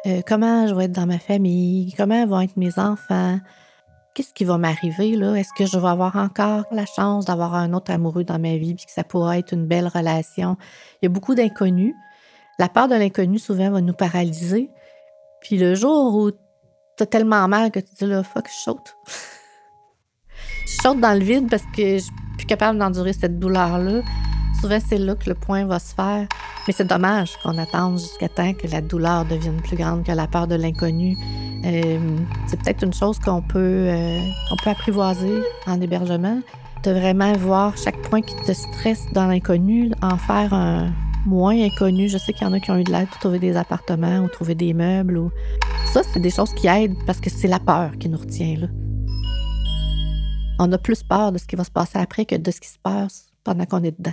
euh, 0.04 0.20
comment 0.26 0.66
je 0.66 0.74
vais 0.74 0.84
être 0.84 0.92
dans 0.92 1.06
ma 1.06 1.18
famille, 1.18 1.94
comment 1.96 2.26
vont 2.26 2.42
être 2.42 2.58
mes 2.58 2.78
enfants, 2.78 3.40
qu'est-ce 4.14 4.34
qui 4.34 4.44
va 4.44 4.58
m'arriver 4.58 5.16
là, 5.16 5.34
est-ce 5.34 5.52
que 5.56 5.66
je 5.66 5.78
vais 5.78 5.88
avoir 5.88 6.16
encore 6.16 6.66
la 6.70 6.84
chance 6.84 7.24
d'avoir 7.24 7.54
un 7.54 7.72
autre 7.72 7.90
amoureux 7.90 8.24
dans 8.24 8.38
ma 8.38 8.56
vie, 8.58 8.74
puis 8.74 8.84
que 8.84 8.92
ça 8.92 9.04
pourra 9.04 9.38
être 9.38 9.52
une 9.52 9.66
belle 9.66 9.88
relation? 9.88 10.56
Il 11.00 11.06
y 11.06 11.06
a 11.06 11.08
beaucoup 11.08 11.34
d'inconnus. 11.34 11.94
La 12.60 12.68
peur 12.68 12.88
de 12.88 12.94
l'inconnu 12.94 13.38
souvent 13.38 13.70
va 13.70 13.80
nous 13.80 13.94
paralyser. 13.94 14.68
Puis 15.40 15.56
le 15.56 15.74
jour 15.74 16.14
où 16.14 16.30
tu 16.30 17.02
as 17.02 17.06
tellement 17.06 17.48
mal 17.48 17.70
que 17.70 17.80
tu 17.80 17.94
dis 17.98 18.04
là, 18.04 18.22
fuck, 18.22 18.48
je 18.48 18.52
saute. 18.54 18.96
je 20.66 20.82
saute 20.82 21.00
dans 21.00 21.18
le 21.18 21.24
vide 21.24 21.48
parce 21.48 21.62
que 21.74 21.94
je 21.96 22.02
suis 22.02 22.12
plus 22.36 22.46
capable 22.46 22.78
d'endurer 22.78 23.14
cette 23.14 23.38
douleur-là. 23.38 24.02
Souvent, 24.60 24.78
c'est 24.86 24.98
là 24.98 25.14
que 25.14 25.30
le 25.30 25.36
point 25.36 25.64
va 25.64 25.78
se 25.78 25.94
faire. 25.94 26.28
Mais 26.68 26.74
c'est 26.74 26.84
dommage 26.84 27.38
qu'on 27.42 27.56
attende 27.56 27.98
jusqu'à 27.98 28.28
temps 28.28 28.52
que 28.52 28.66
la 28.66 28.82
douleur 28.82 29.24
devienne 29.24 29.62
plus 29.62 29.78
grande 29.78 30.04
que 30.04 30.12
la 30.12 30.26
peur 30.26 30.46
de 30.46 30.56
l'inconnu. 30.56 31.16
Euh, 31.64 31.98
c'est 32.46 32.60
peut-être 32.60 32.84
une 32.84 32.92
chose 32.92 33.18
qu'on 33.20 33.40
peut, 33.40 33.86
euh, 33.88 34.20
peut 34.62 34.68
apprivoiser 34.68 35.40
en 35.66 35.80
hébergement, 35.80 36.42
de 36.82 36.90
vraiment 36.90 37.32
voir 37.38 37.74
chaque 37.78 38.02
point 38.02 38.20
qui 38.20 38.36
te 38.44 38.52
stresse 38.52 39.06
dans 39.14 39.28
l'inconnu, 39.28 39.92
en 40.02 40.18
faire 40.18 40.52
un 40.52 40.92
moins 41.26 41.60
inconnu. 41.60 42.08
Je 42.08 42.18
sais 42.18 42.32
qu'il 42.32 42.46
y 42.46 42.50
en 42.50 42.52
a 42.52 42.60
qui 42.60 42.70
ont 42.70 42.76
eu 42.76 42.84
de 42.84 42.92
l'aide 42.92 43.08
pour 43.08 43.18
trouver 43.18 43.38
des 43.38 43.56
appartements 43.56 44.20
ou 44.20 44.28
trouver 44.28 44.54
des 44.54 44.74
meubles. 44.74 45.18
Ou... 45.18 45.30
Ça, 45.92 46.02
c'est 46.02 46.20
des 46.20 46.30
choses 46.30 46.54
qui 46.54 46.66
aident 46.66 46.96
parce 47.06 47.20
que 47.20 47.30
c'est 47.30 47.48
la 47.48 47.60
peur 47.60 47.92
qui 47.98 48.08
nous 48.08 48.18
retient 48.18 48.56
là. 48.56 48.66
On 50.58 50.70
a 50.72 50.78
plus 50.78 51.02
peur 51.02 51.32
de 51.32 51.38
ce 51.38 51.46
qui 51.46 51.56
va 51.56 51.64
se 51.64 51.70
passer 51.70 51.98
après 51.98 52.26
que 52.26 52.36
de 52.36 52.50
ce 52.50 52.60
qui 52.60 52.68
se 52.68 52.78
passe 52.78 53.26
pendant 53.44 53.64
qu'on 53.64 53.82
est 53.82 53.96
dedans. 53.96 54.12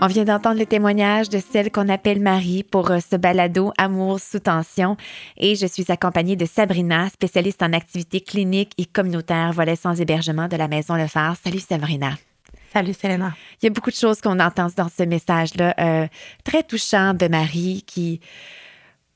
On 0.00 0.06
vient 0.06 0.24
d'entendre 0.24 0.60
le 0.60 0.66
témoignage 0.66 1.28
de 1.28 1.40
celle 1.40 1.72
qu'on 1.72 1.88
appelle 1.88 2.20
Marie 2.20 2.62
pour 2.62 2.92
euh, 2.92 3.00
ce 3.00 3.16
balado 3.16 3.72
Amour 3.78 4.20
sous 4.20 4.38
tension 4.38 4.96
et 5.36 5.56
je 5.56 5.66
suis 5.66 5.90
accompagnée 5.90 6.36
de 6.36 6.46
Sabrina, 6.46 7.08
spécialiste 7.08 7.64
en 7.64 7.72
activités 7.72 8.20
cliniques 8.20 8.72
et 8.78 8.84
communautaires 8.84 9.52
volet 9.52 9.74
sans 9.74 10.00
hébergement 10.00 10.46
de 10.46 10.56
la 10.56 10.68
Maison 10.68 10.94
Le 10.94 11.08
Phare. 11.08 11.34
Salut 11.42 11.58
Sabrina. 11.58 12.12
Salut 12.72 12.94
Selena. 12.94 13.34
Il 13.60 13.64
y 13.64 13.68
a 13.68 13.70
beaucoup 13.70 13.90
de 13.90 13.96
choses 13.96 14.20
qu'on 14.20 14.38
entend 14.38 14.68
dans 14.76 14.88
ce 14.88 15.02
message-là, 15.02 15.74
euh, 15.80 16.06
très 16.44 16.62
touchant 16.62 17.12
de 17.12 17.26
Marie 17.26 17.82
qui, 17.84 18.20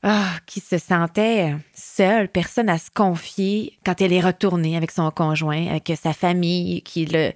ah, 0.03 0.33
qui 0.47 0.59
se 0.59 0.79
sentait 0.79 1.55
seule, 1.75 2.29
personne 2.29 2.69
à 2.69 2.79
se 2.79 2.91
confier 2.91 3.79
quand 3.87 4.01
elle 4.01 4.13
est 4.13 4.21
retournée 4.21 4.77
avec 4.77 4.91
son 4.91 5.13
conjoint, 5.13 5.69
avec 5.69 5.93
sa 5.97 6.13
famille 6.13 6.83
qui 6.83 7.07
l'a 7.07 7.31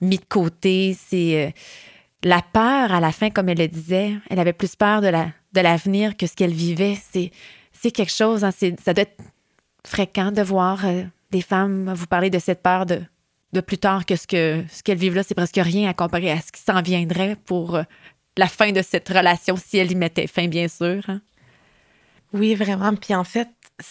mis 0.00 0.16
de 0.16 0.24
côté. 0.26 0.96
C'est 0.98 1.48
euh, 1.48 1.50
la 2.22 2.42
peur 2.42 2.92
à 2.92 3.00
la 3.00 3.12
fin, 3.12 3.30
comme 3.30 3.48
elle 3.48 3.58
le 3.58 3.68
disait, 3.68 4.14
elle 4.28 4.38
avait 4.38 4.52
plus 4.52 4.76
peur 4.76 5.00
de 5.00 5.08
la 5.08 5.32
de 5.52 5.60
l'avenir 5.60 6.16
que 6.16 6.26
ce 6.26 6.34
qu'elle 6.34 6.52
vivait. 6.52 6.96
C'est 7.72 7.90
quelque 7.90 8.12
chose. 8.12 8.44
Hein, 8.44 8.50
ça 8.52 8.94
doit 8.94 9.02
être 9.02 9.20
fréquent 9.84 10.30
de 10.30 10.42
voir 10.42 10.84
euh, 10.84 11.02
des 11.30 11.40
femmes 11.40 11.92
vous 11.92 12.06
parler 12.06 12.30
de 12.30 12.38
cette 12.38 12.62
peur 12.62 12.86
de 12.86 13.60
plus 13.60 13.78
tard 13.78 14.06
que 14.06 14.16
ce 14.16 14.26
que 14.26 14.62
ce 14.70 14.82
qu'elles 14.82 14.98
vivent 14.98 15.16
là, 15.16 15.22
c'est 15.22 15.34
presque 15.34 15.58
rien 15.60 15.88
à 15.88 15.94
comparer 15.94 16.30
à 16.30 16.40
ce 16.40 16.52
qui 16.52 16.60
s'en 16.60 16.82
viendrait 16.82 17.36
pour 17.46 17.76
euh, 17.76 17.82
la 18.36 18.46
fin 18.46 18.70
de 18.72 18.82
cette 18.82 19.08
relation 19.08 19.56
si 19.56 19.78
elle 19.78 19.90
y 19.90 19.96
mettait 19.96 20.26
fin, 20.26 20.46
bien 20.46 20.68
sûr. 20.68 21.02
Hein. 21.08 21.20
Oui, 22.32 22.54
vraiment. 22.54 22.94
Puis 22.94 23.14
en 23.14 23.24
fait, 23.24 23.48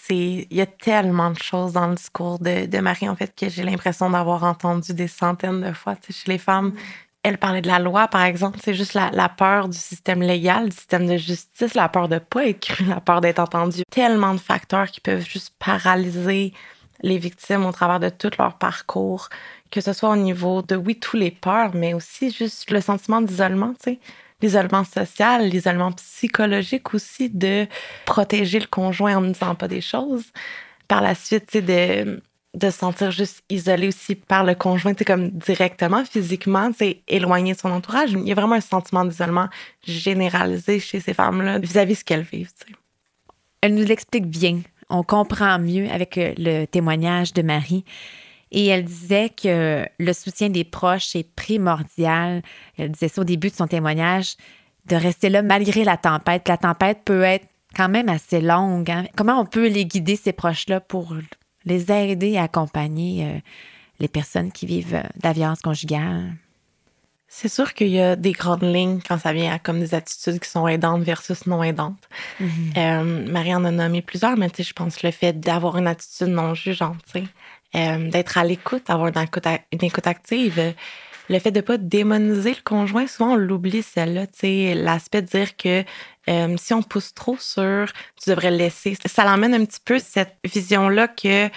il 0.09 0.47
y 0.51 0.61
a 0.61 0.65
tellement 0.65 1.31
de 1.31 1.37
choses 1.37 1.73
dans 1.73 1.87
le 1.87 1.95
discours 1.95 2.39
de, 2.39 2.67
de 2.67 2.79
Marie 2.79 3.09
en 3.09 3.15
fait 3.15 3.33
que 3.35 3.49
j'ai 3.49 3.63
l'impression 3.63 4.09
d'avoir 4.09 4.43
entendu 4.43 4.93
des 4.93 5.07
centaines 5.07 5.61
de 5.61 5.73
fois 5.73 5.95
chez 6.09 6.31
les 6.31 6.37
femmes 6.37 6.73
elle 7.23 7.37
parlait 7.37 7.61
de 7.61 7.67
la 7.67 7.79
loi, 7.79 8.07
par 8.07 8.23
exemple. 8.23 8.59
C'est 8.63 8.73
juste 8.73 8.93
la, 8.93 9.29
peur 9.29 9.67
du 9.67 9.77
système 9.77 10.21
légal, 10.21 10.69
du 10.69 10.75
système 10.75 11.05
de 11.05 11.17
justice, 11.17 11.73
la 11.73 11.89
peur 11.89 12.07
de 12.07 12.19
pas 12.19 12.45
être 12.45 12.61
cru, 12.61 12.85
la 12.85 13.01
peur 13.01 13.21
d'être 13.21 13.39
entendu. 13.39 13.83
Tellement 13.91 14.33
de 14.33 14.39
facteurs 14.39 14.87
qui 14.87 15.01
peuvent 15.01 15.25
juste 15.25 15.53
paralyser 15.59 16.53
les 17.01 17.17
victimes 17.17 17.65
au 17.65 17.71
travers 17.71 17.99
de 17.99 18.09
tout 18.09 18.31
leur 18.37 18.57
parcours, 18.57 19.29
que 19.71 19.81
ce 19.81 19.93
soit 19.93 20.09
au 20.09 20.15
niveau 20.15 20.61
de, 20.61 20.75
oui, 20.75 20.97
tous 20.97 21.17
les 21.17 21.31
peurs, 21.31 21.73
mais 21.73 21.93
aussi 21.93 22.31
juste 22.31 22.71
le 22.71 22.81
sentiment 22.81 23.21
d'isolement, 23.21 23.73
tu 23.73 23.91
sais. 23.91 23.99
L'isolement 24.41 24.85
social, 24.85 25.49
l'isolement 25.49 25.91
psychologique 25.91 26.93
aussi, 26.93 27.29
de 27.29 27.67
protéger 28.05 28.61
le 28.61 28.67
conjoint 28.67 29.17
en 29.17 29.21
ne 29.21 29.33
disant 29.33 29.55
pas 29.55 29.67
des 29.67 29.81
choses. 29.81 30.31
Par 30.87 31.01
la 31.01 31.13
suite, 31.13 31.47
tu 31.47 31.59
sais, 31.59 31.61
de 31.61 32.21
de 32.55 32.69
se 32.69 32.79
sentir 32.79 33.11
juste 33.11 33.43
isolé 33.49 33.87
aussi 33.87 34.15
par 34.15 34.43
le 34.43 34.55
conjoint, 34.55 34.93
c'est 34.97 35.05
comme 35.05 35.29
directement, 35.29 36.03
physiquement, 36.03 36.71
c'est 36.75 37.01
éloigné 37.07 37.53
de 37.53 37.59
son 37.59 37.69
entourage. 37.69 38.11
Il 38.11 38.27
y 38.27 38.31
a 38.31 38.35
vraiment 38.35 38.55
un 38.55 38.61
sentiment 38.61 39.05
d'isolement 39.05 39.49
généralisé 39.85 40.79
chez 40.79 40.99
ces 40.99 41.13
femmes-là 41.13 41.59
vis-à-vis 41.59 41.93
de 41.93 41.99
ce 41.99 42.03
qu'elles 42.03 42.21
vivent. 42.23 42.51
Elle 43.61 43.75
nous 43.75 43.85
l'explique 43.85 44.25
bien 44.25 44.61
on 44.89 45.03
comprend 45.03 45.59
mieux 45.59 45.89
avec 45.89 46.17
euh, 46.17 46.33
le 46.37 46.65
témoignage 46.65 47.33
de 47.33 47.41
Marie. 47.41 47.85
Et 48.51 48.65
elle 48.65 48.83
disait 48.83 49.29
que 49.29 49.85
le 49.99 50.13
soutien 50.13 50.49
des 50.49 50.63
proches 50.63 51.15
est 51.15 51.31
primordial. 51.35 52.41
Elle 52.77 52.91
disait 52.91 53.07
ça 53.07 53.21
au 53.21 53.23
début 53.25 53.49
de 53.49 53.55
son 53.55 53.67
témoignage, 53.67 54.35
de 54.87 54.95
rester 54.95 55.29
là 55.29 55.43
malgré 55.43 55.83
la 55.83 55.97
tempête. 55.97 56.47
La 56.47 56.57
tempête 56.57 57.01
peut 57.05 57.21
être 57.21 57.45
quand 57.75 57.89
même 57.89 58.09
assez 58.09 58.41
longue. 58.41 58.89
Hein. 58.89 59.05
Comment 59.15 59.39
on 59.39 59.45
peut 59.45 59.67
les 59.67 59.85
guider, 59.85 60.15
ces 60.15 60.33
proches-là, 60.33 60.79
pour 60.79 61.13
les 61.69 61.91
aider 61.91 62.37
à 62.37 62.43
accompagner 62.43 63.25
euh, 63.25 63.39
les 63.99 64.07
personnes 64.07 64.51
qui 64.51 64.65
vivent 64.65 64.95
euh, 64.95 65.03
de 65.03 65.23
la 65.23 65.33
violence 65.33 65.61
conjugale? 65.61 66.33
C'est 67.31 67.47
sûr 67.47 67.75
qu'il 67.75 67.89
y 67.89 68.01
a 68.01 68.15
des 68.15 68.31
grandes 68.31 68.63
lignes 68.63 68.99
quand 69.07 69.19
ça 69.19 69.33
vient 69.33 69.53
à 69.53 69.59
comme 69.59 69.79
des 69.79 69.93
attitudes 69.93 70.39
qui 70.39 70.49
sont 70.49 70.67
aidantes 70.67 71.03
versus 71.03 71.45
non 71.45 71.61
aidantes. 71.61 72.09
Mm 72.39 73.29
Marie 73.29 73.53
en 73.53 73.63
a 73.65 73.71
nommé 73.71 74.01
plusieurs, 74.01 74.35
mais 74.35 74.49
je 74.57 74.73
pense 74.73 75.03
le 75.03 75.11
fait 75.11 75.39
d'avoir 75.39 75.77
une 75.77 75.85
attitude 75.85 76.29
non 76.29 76.55
jugeante, 76.55 76.97
euh, 77.75 78.09
d'être 78.09 78.39
à 78.39 78.43
l'écoute, 78.43 78.87
d'avoir 78.87 79.09
une 79.09 79.21
écoute, 79.21 79.45
une 79.71 79.83
écoute 79.83 80.07
active, 80.07 80.73
le 81.29 81.39
fait 81.39 81.51
de 81.51 81.59
ne 81.59 81.61
pas 81.61 81.77
démoniser 81.77 82.51
le 82.51 82.63
conjoint, 82.63 83.05
souvent 83.05 83.33
on 83.33 83.35
l'oublie 83.35 83.83
celle-là, 83.83 84.25
l'aspect 84.73 85.21
de 85.21 85.27
dire 85.27 85.55
que 85.55 85.83
euh, 86.29 86.55
si 86.57 86.73
on 86.73 86.81
pousse 86.81 87.13
trop 87.13 87.37
sur 87.39 87.91
tu 88.21 88.29
devrais 88.29 88.51
le 88.51 88.57
laisser, 88.57 88.97
ça 89.05 89.23
l'emmène 89.23 89.53
un 89.53 89.65
petit 89.65 89.79
peu 89.83 89.99
cette 89.99 90.35
vision-là 90.43 91.07
que 91.07 91.49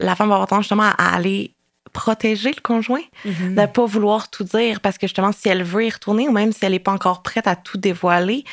la 0.00 0.16
femme 0.16 0.28
va 0.28 0.34
avoir 0.34 0.48
tendance 0.48 0.64
justement 0.64 0.90
à 0.98 1.14
aller 1.14 1.52
protéger 1.92 2.50
le 2.50 2.60
conjoint, 2.60 3.02
mm-hmm. 3.24 3.54
de 3.54 3.60
ne 3.60 3.66
pas 3.66 3.86
vouloir 3.86 4.28
tout 4.28 4.44
dire 4.44 4.80
parce 4.80 4.98
que 4.98 5.06
justement, 5.06 5.32
si 5.32 5.48
elle 5.48 5.62
veut 5.62 5.86
y 5.86 5.90
retourner 5.90 6.28
ou 6.28 6.32
même 6.32 6.52
si 6.52 6.64
elle 6.64 6.72
n'est 6.72 6.78
pas 6.78 6.92
encore 6.92 7.22
prête 7.22 7.46
à 7.46 7.56
tout 7.56 7.78
dévoiler, 7.78 8.44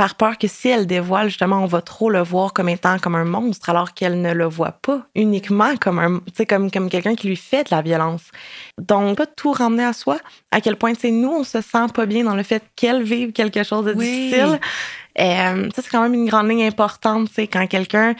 par 0.00 0.14
peur 0.14 0.38
que 0.38 0.48
si 0.48 0.68
elle 0.68 0.86
dévoile, 0.86 1.28
justement, 1.28 1.62
on 1.62 1.66
va 1.66 1.82
trop 1.82 2.08
le 2.08 2.22
voir 2.22 2.54
comme 2.54 2.70
étant 2.70 2.98
comme 2.98 3.16
un 3.16 3.26
monstre, 3.26 3.68
alors 3.68 3.92
qu'elle 3.92 4.22
ne 4.22 4.32
le 4.32 4.46
voit 4.46 4.72
pas 4.72 5.02
uniquement 5.14 5.76
comme 5.76 5.98
un, 5.98 6.22
comme, 6.48 6.70
comme 6.70 6.88
quelqu'un 6.88 7.14
qui 7.14 7.28
lui 7.28 7.36
fait 7.36 7.64
de 7.64 7.68
la 7.70 7.82
violence. 7.82 8.22
Donc, 8.78 9.18
pas 9.18 9.26
tout 9.26 9.52
ramener 9.52 9.84
à 9.84 9.92
soi, 9.92 10.18
à 10.52 10.62
quel 10.62 10.76
point, 10.76 10.92
nous, 11.04 11.28
on 11.28 11.44
se 11.44 11.60
sent 11.60 11.86
pas 11.92 12.06
bien 12.06 12.24
dans 12.24 12.34
le 12.34 12.42
fait 12.42 12.62
qu'elle 12.76 13.02
vive 13.02 13.32
quelque 13.32 13.62
chose 13.62 13.84
de 13.84 13.92
difficile. 13.92 14.58
Euh, 15.18 15.68
ça, 15.74 15.82
c'est 15.82 15.90
quand 15.90 16.02
même 16.02 16.14
une 16.14 16.28
grande 16.28 16.48
ligne 16.48 16.64
importante, 16.64 17.28
c'est 17.34 17.46
quand 17.46 17.66
quelqu'un 17.66 18.14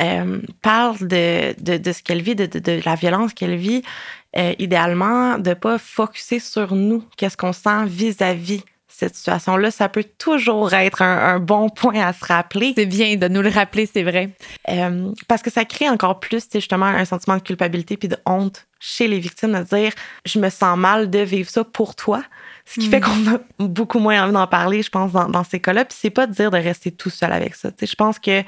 euh, 0.00 0.40
parle 0.62 0.98
de, 0.98 1.54
de, 1.60 1.78
de 1.78 1.92
ce 1.92 2.02
qu'elle 2.02 2.22
vit, 2.22 2.34
de, 2.34 2.46
de, 2.46 2.80
la 2.84 2.94
violence 2.94 3.32
qu'elle 3.32 3.56
vit, 3.56 3.82
euh, 4.36 4.52
idéalement, 4.58 5.38
de 5.38 5.54
pas 5.54 5.78
focuser 5.78 6.38
sur 6.38 6.74
nous, 6.74 7.02
qu'est-ce 7.16 7.36
qu'on 7.36 7.52
sent 7.52 7.86
vis-à-vis 7.86 8.62
cette 8.96 9.14
situation-là, 9.14 9.70
ça 9.70 9.88
peut 9.90 10.04
toujours 10.16 10.72
être 10.72 11.02
un, 11.02 11.38
bon 11.38 11.68
point 11.68 12.00
à 12.00 12.12
se 12.14 12.24
rappeler. 12.24 12.72
C'est 12.76 12.86
bien 12.86 13.16
de 13.16 13.28
nous 13.28 13.42
le 13.42 13.50
rappeler, 13.50 13.84
c'est 13.84 14.02
vrai. 14.02 14.30
Euh, 14.70 15.12
parce 15.28 15.42
que 15.42 15.50
ça 15.50 15.66
crée 15.66 15.88
encore 15.88 16.18
plus, 16.18 16.46
justement, 16.52 16.86
un 16.86 17.04
sentiment 17.04 17.36
de 17.36 17.42
culpabilité 17.42 17.98
puis 17.98 18.08
de 18.08 18.16
honte 18.24 18.66
chez 18.80 19.06
les 19.06 19.18
victimes 19.18 19.52
de 19.52 19.62
dire 19.64 19.92
je 20.24 20.38
me 20.38 20.48
sens 20.48 20.78
mal 20.78 21.10
de 21.10 21.18
vivre 21.18 21.50
ça 21.50 21.62
pour 21.62 21.94
toi. 21.94 22.22
Ce 22.66 22.80
qui 22.80 22.88
fait 22.88 22.98
mm. 22.98 23.02
qu'on 23.02 23.34
a 23.34 23.66
beaucoup 23.68 23.98
moins 23.98 24.22
envie 24.22 24.32
d'en 24.32 24.46
parler, 24.46 24.82
je 24.82 24.90
pense, 24.90 25.12
dans, 25.12 25.44
ces 25.44 25.60
cas-là. 25.60 25.84
Puis 25.84 25.96
c'est 25.98 26.10
pas 26.10 26.26
de 26.26 26.32
dire 26.32 26.50
de 26.50 26.58
rester 26.58 26.90
tout 26.90 27.10
seul 27.10 27.32
avec 27.32 27.54
ça. 27.54 27.70
je 27.80 27.94
pense 27.94 28.18
que 28.18 28.42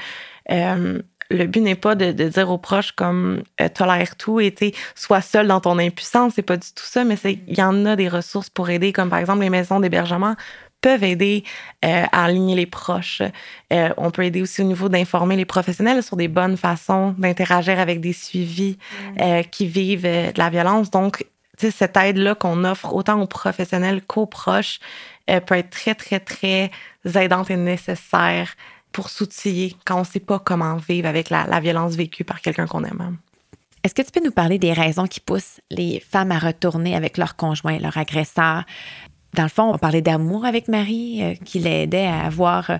le 1.30 1.46
but 1.46 1.60
n'est 1.60 1.74
pas 1.74 1.94
de, 1.94 2.12
dire 2.12 2.50
aux 2.50 2.58
proches 2.58 2.92
comme 2.92 3.42
euh, 3.60 3.68
tolère 3.68 4.16
tout 4.16 4.40
et 4.40 4.54
sois 4.94 5.20
seul 5.20 5.46
dans 5.46 5.60
ton 5.60 5.78
impuissance, 5.78 6.34
c'est 6.36 6.42
pas 6.42 6.56
du 6.56 6.68
tout 6.74 6.84
ça, 6.84 7.04
mais 7.04 7.16
il 7.24 7.58
y 7.58 7.62
en 7.62 7.84
a 7.86 7.96
des 7.96 8.08
ressources 8.08 8.50
pour 8.50 8.70
aider, 8.70 8.92
comme 8.92 9.10
par 9.10 9.18
exemple 9.18 9.40
les 9.40 9.50
maisons 9.50 9.80
d'hébergement 9.80 10.34
peuvent 10.80 11.02
aider 11.02 11.42
euh, 11.84 12.04
à 12.12 12.24
aligner 12.24 12.54
les 12.54 12.66
proches. 12.66 13.20
Euh, 13.72 13.88
on 13.96 14.12
peut 14.12 14.22
aider 14.22 14.40
aussi 14.42 14.62
au 14.62 14.64
niveau 14.64 14.88
d'informer 14.88 15.34
les 15.34 15.44
professionnels 15.44 16.04
sur 16.04 16.16
des 16.16 16.28
bonnes 16.28 16.56
façons 16.56 17.16
d'interagir 17.18 17.80
avec 17.80 18.00
des 18.00 18.12
suivis 18.12 18.78
mm. 19.16 19.42
qui 19.50 19.66
vivent 19.66 20.04
de 20.04 20.38
la 20.38 20.50
violence. 20.50 20.90
Donc, 20.92 21.26
cette 21.58 21.96
aide-là 21.96 22.34
qu'on 22.34 22.64
offre 22.64 22.94
autant 22.94 23.20
aux 23.20 23.26
professionnels 23.26 24.02
qu'aux 24.02 24.26
proches 24.26 24.80
peut 25.26 25.54
être 25.56 25.70
très, 25.70 25.94
très, 25.94 26.20
très 26.20 26.70
aidante 27.04 27.50
et 27.50 27.56
nécessaire 27.56 28.54
pour 28.92 29.10
s'outiller 29.10 29.76
quand 29.84 29.96
on 29.96 30.00
ne 30.00 30.04
sait 30.04 30.20
pas 30.20 30.38
comment 30.38 30.76
vivre 30.76 31.08
avec 31.08 31.30
la, 31.30 31.60
violence 31.60 31.94
vécue 31.94 32.24
par 32.24 32.40
quelqu'un 32.40 32.66
qu'on 32.66 32.84
aime. 32.84 33.18
Est-ce 33.84 33.94
que 33.94 34.02
tu 34.02 34.10
peux 34.10 34.24
nous 34.24 34.32
parler 34.32 34.58
des 34.58 34.72
raisons 34.72 35.06
qui 35.06 35.20
poussent 35.20 35.60
les 35.70 36.00
femmes 36.00 36.32
à 36.32 36.38
retourner 36.38 36.96
avec 36.96 37.16
leur 37.16 37.36
conjoint, 37.36 37.78
leur 37.78 37.96
agresseur? 37.96 38.64
Dans 39.34 39.44
le 39.44 39.48
fond, 39.48 39.72
on 39.72 39.78
parlait 39.78 40.02
d'amour 40.02 40.44
avec 40.44 40.68
Marie, 40.68 41.22
euh, 41.22 41.34
qui 41.44 41.58
l'aidait 41.58 42.06
à 42.06 42.24
avoir 42.24 42.70
euh, 42.70 42.78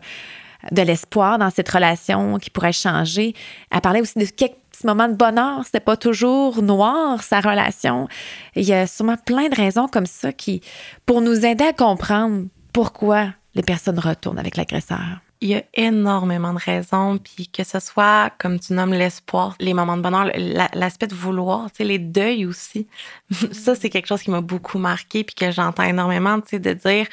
de 0.73 0.83
l'espoir 0.83 1.39
dans 1.39 1.51
cette 1.51 1.69
relation 1.69 2.39
qui 2.39 2.51
pourrait 2.51 2.73
changer. 2.73 3.35
Elle 3.71 3.81
parlait 3.81 4.01
aussi 4.01 4.19
de 4.19 4.25
quelques 4.25 4.57
petits 4.79 4.87
moments 4.87 5.09
de 5.09 5.15
bonheur. 5.15 5.63
C'était 5.65 5.81
pas 5.81 5.97
toujours 5.97 6.63
noir, 6.63 7.23
sa 7.23 7.41
relation. 7.41 8.09
Il 8.55 8.65
y 8.65 8.73
a 8.73 8.87
sûrement 8.87 9.17
plein 9.17 9.49
de 9.49 9.55
raisons 9.55 9.89
comme 9.89 10.07
ça 10.07 10.33
qui, 10.33 10.61
pour 11.07 11.21
nous 11.21 11.45
aider 11.45 11.65
à 11.65 11.73
comprendre 11.73 12.47
pourquoi 12.73 13.29
les 13.55 13.63
personnes 13.63 13.99
retournent 13.99 14.39
avec 14.39 14.57
l'agresseur 14.57 15.21
il 15.41 15.49
y 15.51 15.55
a 15.55 15.63
énormément 15.75 16.53
de 16.53 16.59
raisons, 16.59 17.19
puis 17.19 17.47
que 17.47 17.63
ce 17.63 17.79
soit, 17.79 18.33
comme 18.39 18.59
tu 18.59 18.73
nommes, 18.73 18.93
l'espoir, 18.93 19.55
les 19.61 19.73
moments 19.73 19.97
de 19.97 20.03
bonheur, 20.03 20.31
l'aspect 20.75 21.07
de 21.07 21.15
vouloir, 21.15 21.71
tu 21.71 21.79
sais, 21.79 21.85
les 21.85 21.99
deuils 21.99 22.45
aussi. 22.45 22.89
ça, 23.53 23.75
c'est 23.75 23.89
quelque 23.89 24.09
chose 24.09 24.23
qui 24.23 24.31
m'a 24.31 24.41
beaucoup 24.41 24.79
marqué, 24.79 25.23
puis 25.23 25.35
que 25.35 25.51
j'entends 25.51 25.85
énormément, 25.85 26.41
tu 26.41 26.49
sais, 26.51 26.59
de 26.59 26.73
dire, 26.73 27.07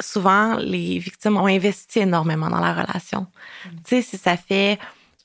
souvent, 0.00 0.56
les 0.56 0.98
victimes 0.98 1.36
ont 1.36 1.46
investi 1.46 2.00
énormément 2.00 2.48
dans 2.48 2.60
la 2.60 2.72
relation. 2.72 3.26
Mm. 3.66 3.68
Tu 3.68 3.82
sais, 3.84 4.02
si 4.02 4.16
ça 4.16 4.36
fait 4.36 4.78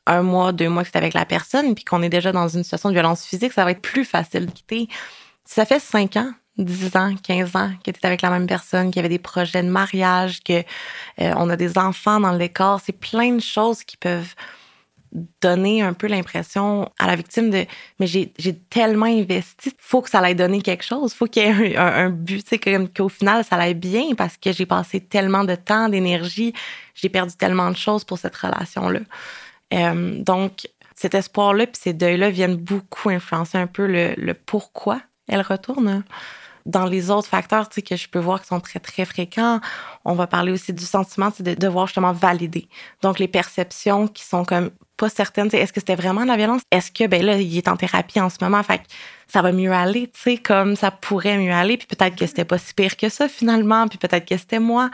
un 0.08 0.22
mois, 0.22 0.52
deux 0.52 0.70
mois 0.70 0.84
que 0.84 0.90
tu 0.90 0.96
es 0.96 0.98
avec 0.98 1.14
la 1.14 1.26
personne, 1.26 1.76
puis 1.76 1.84
qu'on 1.84 2.02
est 2.02 2.10
déjà 2.10 2.32
dans 2.32 2.48
une 2.48 2.64
situation 2.64 2.90
de 2.90 2.94
violence 2.94 3.26
physique, 3.26 3.54
ça 3.54 3.64
va 3.64 3.72
être 3.72 3.82
plus 3.82 4.06
facile 4.06 4.48
de 4.48 4.52
quitter. 4.52 4.88
Si 5.46 5.56
ça 5.56 5.66
fait 5.66 5.80
cinq 5.80 6.18
ans 6.18 6.32
10 6.58 6.96
ans, 6.96 7.16
15 7.22 7.56
ans, 7.56 7.72
qui 7.84 7.92
était 7.92 8.06
avec 8.06 8.22
la 8.22 8.30
même 8.30 8.48
personne, 8.48 8.92
qui 8.92 9.00
avait 9.00 9.10
des 9.10 9.20
projets 9.20 9.62
de 9.62 9.70
mariage, 9.70 10.42
que 10.44 10.60
euh, 11.22 11.34
on 11.38 11.50
a 11.50 11.56
des 11.56 11.78
enfants 11.78 12.20
dans 12.20 12.32
le 12.32 12.40
décor. 12.40 12.82
C'est 12.84 12.98
plein 12.98 13.34
de 13.34 13.42
choses 13.42 13.84
qui 13.84 13.98
peuvent 13.98 14.34
donner 15.42 15.82
un 15.82 15.94
peu 15.94 16.08
l'impression 16.08 16.92
à 17.00 17.08
la 17.08 17.16
victime 17.16 17.50
de 17.50 17.66
mais 18.00 18.08
j'ai 18.08 18.60
tellement 18.70 19.06
investi, 19.06 19.74
faut 19.80 20.02
que 20.02 20.10
ça 20.10 20.20
l'aille 20.20 20.36
donner 20.36 20.62
quelque 20.62 20.84
chose, 20.84 21.14
faut 21.14 21.28
qu'il 21.28 21.44
y 21.44 21.46
ait 21.46 21.78
un, 21.78 22.10
but, 22.10 22.44
tu 22.44 22.60
sais, 22.62 22.88
qu'au 22.90 23.10
final 23.10 23.44
ça 23.46 23.58
l'aille 23.58 23.74
bien 23.74 24.16
parce 24.18 24.36
que 24.36 24.52
j'ai 24.52 24.66
passé 24.66 25.00
tellement 25.00 25.46
de 25.46 25.56
temps, 25.56 25.88
d'énergie, 25.88 26.54
j'ai 26.94 27.10
perdu 27.10 27.34
tellement 27.36 27.72
de 27.72 27.78
choses 27.78 28.04
pour 28.04 28.18
cette 28.18 28.36
relation-là. 28.36 29.00
Euh, 29.74 30.24
donc, 30.24 30.68
cet 30.96 31.14
espoir-là 31.14 31.68
puis 31.68 31.80
ces 31.82 31.94
deuils-là 31.94 32.30
viennent 32.30 32.56
beaucoup 32.56 33.10
influencer 33.10 33.58
un 33.58 33.68
peu 33.68 33.86
le, 33.86 34.14
le 34.18 34.34
pourquoi 34.34 35.02
elle 35.28 35.42
retourne 35.42 36.04
dans 36.68 36.86
les 36.86 37.10
autres 37.10 37.28
facteurs 37.28 37.70
que 37.70 37.96
je 37.96 38.08
peux 38.08 38.20
voir 38.20 38.42
qui 38.42 38.48
sont 38.48 38.60
très, 38.60 38.80
très 38.80 39.06
fréquents, 39.06 39.60
on 40.06 40.14
va 40.14 40.28
parler 40.28 40.52
aussi 40.52 40.74
du 40.74 40.86
sentiment 40.86 41.32
de 41.40 41.54
devoir 41.56 41.88
justement 41.88 42.14
valider. 42.14 42.68
Donc, 43.02 43.20
les 43.20 43.28
perceptions 43.28 44.08
qui 44.08 44.24
sont 44.24 44.46
comme 44.46 44.70
pas 44.98 45.10
certaines. 45.10 45.48
Est-ce 45.54 45.72
que 45.72 45.80
c'était 45.80 45.96
vraiment 45.96 46.24
de 46.24 46.28
la 46.28 46.38
violence? 46.38 46.62
Est-ce 46.72 46.92
que, 46.92 47.08
ben 47.08 47.24
là, 47.24 47.38
il 47.38 47.56
est 47.56 47.68
en 47.68 47.78
thérapie 47.78 48.20
en 48.20 48.30
ce 48.30 48.38
moment, 48.42 48.62
fait 48.64 48.82
ça 49.28 49.42
va 49.42 49.52
mieux 49.52 49.72
aller, 49.72 50.08
tu 50.08 50.22
sais, 50.22 50.38
comme 50.38 50.76
ça 50.76 50.90
pourrait 50.90 51.38
mieux 51.38 51.52
aller, 51.52 51.78
puis 51.78 51.86
peut-être 51.86 52.16
que 52.16 52.26
c'était 52.26 52.46
pas 52.46 52.58
si 52.58 52.74
pire 52.74 52.96
que 52.98 53.10
ça 53.10 53.28
finalement, 53.28 53.88
puis 53.88 53.98
peut-être 53.98 54.26
que 54.26 54.38
c'était 54.38 54.60
moi. 54.60 54.90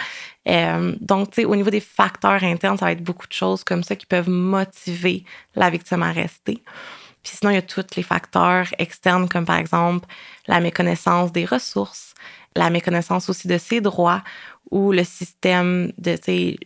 Euh, 0.48 0.94
donc, 1.00 1.32
tu 1.32 1.42
sais, 1.42 1.46
au 1.46 1.56
niveau 1.56 1.70
des 1.70 1.80
facteurs 1.80 2.44
internes, 2.44 2.78
ça 2.78 2.86
va 2.86 2.92
être 2.92 3.04
beaucoup 3.04 3.28
de 3.28 3.34
choses 3.34 3.64
comme 3.64 3.84
ça 3.84 3.96
qui 3.96 4.06
peuvent 4.06 4.30
motiver 4.30 5.24
la 5.56 5.70
victime 5.70 6.04
à 6.04 6.12
rester. 6.12 6.62
Puis 7.24 7.38
sinon, 7.38 7.52
il 7.52 7.56
y 7.56 7.58
a 7.58 7.62
tous 7.62 7.86
les 7.96 8.04
facteurs 8.04 8.68
externes, 8.78 9.30
comme 9.30 9.46
par 9.46 9.58
exemple 9.58 10.08
la 10.48 10.60
méconnaissance 10.60 11.32
des 11.32 11.46
ressources, 11.46 12.14
la 12.56 12.70
méconnaissance 12.70 13.30
aussi 13.30 13.48
de 13.48 13.58
ses 13.58 13.82
droits 13.82 14.22
ou 14.72 14.92
le 14.92 15.04
système 15.04 15.92
de 15.98 16.18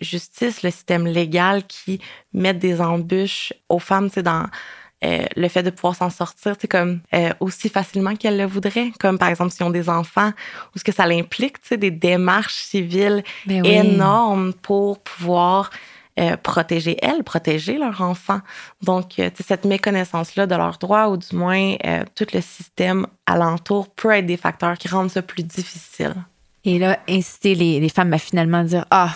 justice, 0.01 0.63
le 0.63 0.71
système 0.71 1.05
légal 1.05 1.65
qui 1.67 1.99
met 2.33 2.53
des 2.53 2.81
embûches 2.81 3.53
aux 3.69 3.79
femmes 3.79 4.09
dans 4.17 4.47
euh, 5.03 5.25
le 5.35 5.47
fait 5.47 5.61
de 5.61 5.69
pouvoir 5.69 5.95
s'en 5.95 6.09
sortir 6.09 6.55
comme 6.69 7.01
euh, 7.13 7.31
aussi 7.39 7.69
facilement 7.69 8.15
qu'elles 8.15 8.37
le 8.37 8.45
voudraient, 8.45 8.91
comme 8.99 9.19
par 9.19 9.29
exemple 9.29 9.51
si 9.51 9.61
ont 9.61 9.69
des 9.69 9.89
enfants, 9.89 10.31
ou 10.73 10.79
ce 10.79 10.83
que 10.83 10.91
ça 10.91 11.03
implique 11.03 11.57
des 11.71 11.91
démarches 11.91 12.55
civiles 12.55 13.23
ben 13.45 13.63
énormes 13.63 14.53
pour 14.53 14.99
pouvoir 14.99 15.69
euh, 16.19 16.35
protéger 16.35 16.97
elles, 17.03 17.23
protéger 17.23 17.77
leurs 17.77 18.01
enfants. 18.01 18.39
Donc, 18.81 19.19
euh, 19.19 19.29
cette 19.39 19.65
méconnaissance-là 19.65 20.47
de 20.47 20.55
leurs 20.55 20.79
droits, 20.79 21.09
ou 21.09 21.17
du 21.17 21.35
moins 21.35 21.75
euh, 21.85 22.03
tout 22.15 22.25
le 22.33 22.41
système 22.41 23.05
alentour, 23.27 23.87
peut 23.89 24.09
être 24.09 24.25
des 24.25 24.37
facteurs 24.37 24.79
qui 24.79 24.87
rendent 24.87 25.11
ça 25.11 25.21
plus 25.21 25.43
difficile. 25.43 26.15
Et 26.65 26.79
là, 26.79 26.97
inciter 27.07 27.53
les, 27.53 27.89
femmes 27.89 28.11
à 28.13 28.17
finalement 28.17 28.63
dire 28.63 28.85
Ah, 28.89 29.13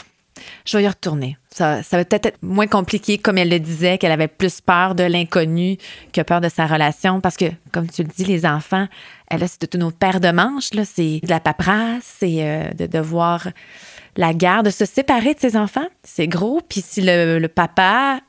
je 0.63 0.77
vais 0.77 0.83
y 0.83 0.87
retourner. 0.87 1.37
Ça, 1.49 1.81
ça 1.81 1.97
va 1.97 2.05
peut-être 2.05 2.27
être 2.27 2.43
moins 2.43 2.67
compliqué, 2.67 3.17
comme 3.17 3.39
elle 3.39 3.49
le 3.49 3.59
disait, 3.59 3.97
qu'elle 3.97 4.11
avait 4.11 4.27
plus 4.27 4.61
peur 4.61 4.93
de 4.93 5.03
l'inconnu 5.03 5.77
que 6.13 6.21
peur 6.21 6.39
de 6.39 6.49
sa 6.49 6.67
relation. 6.67 7.19
Parce 7.19 7.35
que, 7.35 7.45
comme 7.71 7.89
tu 7.89 8.03
le 8.03 8.09
dis, 8.09 8.25
les 8.25 8.45
enfants, 8.45 8.87
elle, 9.27 9.41
c'est 9.49 9.57
toute 9.57 9.73
une 9.73 9.83
autre 9.83 9.97
paire 9.97 10.19
de 10.19 10.29
manches. 10.29 10.69
C'est 10.85 11.19
de 11.23 11.29
la 11.29 11.39
paperasse, 11.39 12.17
c'est 12.19 12.73
de 12.75 12.85
devoir 12.85 13.47
la 14.15 14.33
guerre, 14.33 14.63
de 14.63 14.69
se 14.69 14.85
séparer 14.85 15.33
de 15.33 15.39
ses 15.39 15.55
enfants. 15.57 15.87
C'est 16.03 16.27
gros. 16.27 16.61
Puis 16.67 16.81
si 16.81 17.01
le, 17.01 17.45
papa 17.47 18.21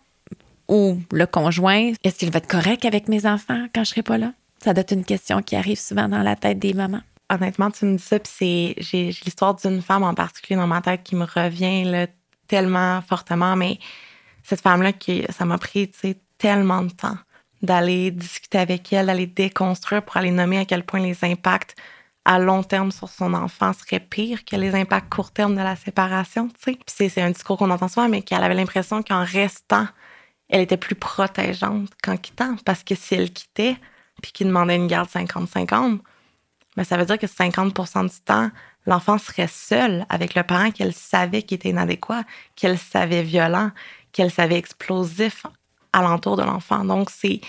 ou 0.68 0.98
le 1.12 1.26
conjoint, 1.26 1.92
est-ce 2.04 2.18
qu'il 2.18 2.30
va 2.30 2.38
être 2.38 2.48
correct 2.48 2.84
avec 2.84 3.08
mes 3.08 3.26
enfants 3.26 3.66
quand 3.74 3.84
je 3.84 3.90
serai 3.90 4.02
pas 4.02 4.18
là? 4.18 4.32
Ça 4.62 4.72
doit 4.72 4.82
être 4.82 4.92
une 4.92 5.04
question 5.04 5.42
qui 5.42 5.56
arrive 5.56 5.78
souvent 5.78 6.08
dans 6.08 6.22
la 6.22 6.36
tête 6.36 6.58
des 6.58 6.72
mamans. 6.72 7.02
Honnêtement, 7.30 7.70
tu 7.70 7.84
me 7.86 7.96
dis 7.96 8.02
ça, 8.02 8.18
puis 8.18 8.32
c'est, 8.32 8.74
j'ai, 8.82 9.06
l'histoire 9.24 9.54
d'une 9.54 9.82
femme 9.82 10.04
en 10.04 10.14
particulier 10.14 10.56
dans 10.56 10.66
ma 10.66 10.80
tête 10.82 11.02
qui 11.02 11.16
me 11.16 11.24
revient 11.24 12.06
tellement 12.46 13.00
fortement, 13.02 13.56
mais 13.56 13.78
cette 14.42 14.60
femme-là, 14.60 14.92
qui, 14.92 15.24
ça 15.30 15.44
m'a 15.44 15.58
pris 15.58 15.90
tellement 16.38 16.82
de 16.82 16.90
temps 16.90 17.16
d'aller 17.62 18.10
discuter 18.10 18.58
avec 18.58 18.92
elle, 18.92 19.06
d'aller 19.06 19.26
déconstruire 19.26 20.02
pour 20.02 20.16
aller 20.16 20.30
nommer 20.30 20.58
à 20.58 20.64
quel 20.64 20.84
point 20.84 21.00
les 21.00 21.16
impacts 21.22 21.76
à 22.24 22.38
long 22.38 22.62
terme 22.62 22.92
sur 22.92 23.08
son 23.08 23.34
enfant 23.34 23.72
seraient 23.72 24.00
pires 24.00 24.44
que 24.44 24.56
les 24.56 24.74
impacts 24.74 25.12
court 25.12 25.32
terme 25.32 25.54
de 25.54 25.60
la 25.60 25.76
séparation. 25.76 26.48
Puis 26.48 26.78
c'est, 26.86 27.08
c'est 27.08 27.22
un 27.22 27.30
discours 27.30 27.58
qu'on 27.58 27.70
entend 27.70 27.88
souvent, 27.88 28.08
mais 28.08 28.22
qu'elle 28.22 28.44
avait 28.44 28.54
l'impression 28.54 29.02
qu'en 29.02 29.24
restant, 29.24 29.86
elle 30.48 30.60
était 30.60 30.76
plus 30.76 30.94
protégeante 30.94 31.90
qu'en 32.02 32.16
quittant. 32.16 32.56
Parce 32.64 32.84
que 32.84 32.94
si 32.94 33.14
elle 33.14 33.32
quittait, 33.32 33.76
puis 34.22 34.32
qu'il 34.32 34.46
demandait 34.46 34.76
une 34.76 34.86
garde 34.86 35.08
50-50, 35.08 35.98
mais 36.76 36.84
ben, 36.84 36.84
ça 36.84 36.96
veut 36.96 37.04
dire 37.04 37.18
que 37.18 37.26
50% 37.26 38.08
du 38.08 38.20
temps, 38.24 38.50
l'enfant 38.86 39.18
serait 39.18 39.48
seul 39.48 40.06
avec 40.08 40.34
le 40.34 40.42
parent 40.42 40.70
qu'elle 40.70 40.94
savait 40.94 41.42
qui 41.42 41.54
était 41.54 41.70
inadéquat, 41.70 42.22
qu'elle 42.56 42.78
savait 42.78 43.22
violent, 43.22 43.70
qu'elle 44.12 44.30
savait 44.30 44.56
explosif 44.56 45.46
alentour 45.92 46.36
de 46.36 46.42
l'enfant. 46.42 46.84
Donc, 46.84 47.10
c'est 47.10 47.40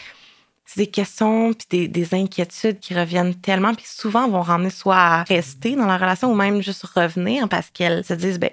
des 0.75 0.87
questions 0.87 1.53
puis 1.53 1.87
des, 1.87 2.13
inquiétudes 2.13 2.79
qui 2.79 2.95
reviennent 2.95 3.35
tellement, 3.35 3.73
puis 3.73 3.85
souvent 3.87 4.27
vont 4.27 4.41
ramener 4.41 4.69
soit 4.69 4.97
à 4.97 5.23
rester 5.23 5.75
dans 5.75 5.85
la 5.85 5.97
relation 5.97 6.31
ou 6.31 6.35
même 6.35 6.61
juste 6.61 6.83
revenir 6.85 7.47
parce 7.49 7.69
qu'elles 7.69 8.03
se 8.03 8.13
disent, 8.13 8.39
ben 8.39 8.49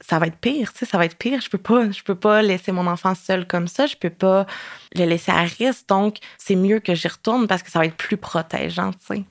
ça 0.00 0.18
va 0.18 0.26
être 0.26 0.36
pire, 0.36 0.72
tu 0.72 0.80
sais, 0.80 0.86
ça 0.86 0.98
va 0.98 1.06
être 1.06 1.16
pire. 1.16 1.40
Je 1.40 1.48
peux 1.48 1.58
pas, 1.58 1.90
je 1.90 2.02
peux 2.02 2.14
pas 2.14 2.42
laisser 2.42 2.72
mon 2.72 2.86
enfant 2.86 3.14
seul 3.14 3.46
comme 3.46 3.68
ça. 3.68 3.86
Je 3.86 3.96
peux 3.96 4.10
pas 4.10 4.46
le 4.94 5.06
laisser 5.06 5.32
à 5.32 5.42
risque. 5.42 5.88
Donc, 5.88 6.18
c'est 6.36 6.56
mieux 6.56 6.80
que 6.80 6.94
j'y 6.94 7.08
retourne 7.08 7.46
parce 7.46 7.62
que 7.62 7.70
ça 7.70 7.78
va 7.78 7.86
être 7.86 7.96
plus 7.96 8.18
protégeant, 8.18 8.90
tu 8.90 8.98
sais. 9.06 9.24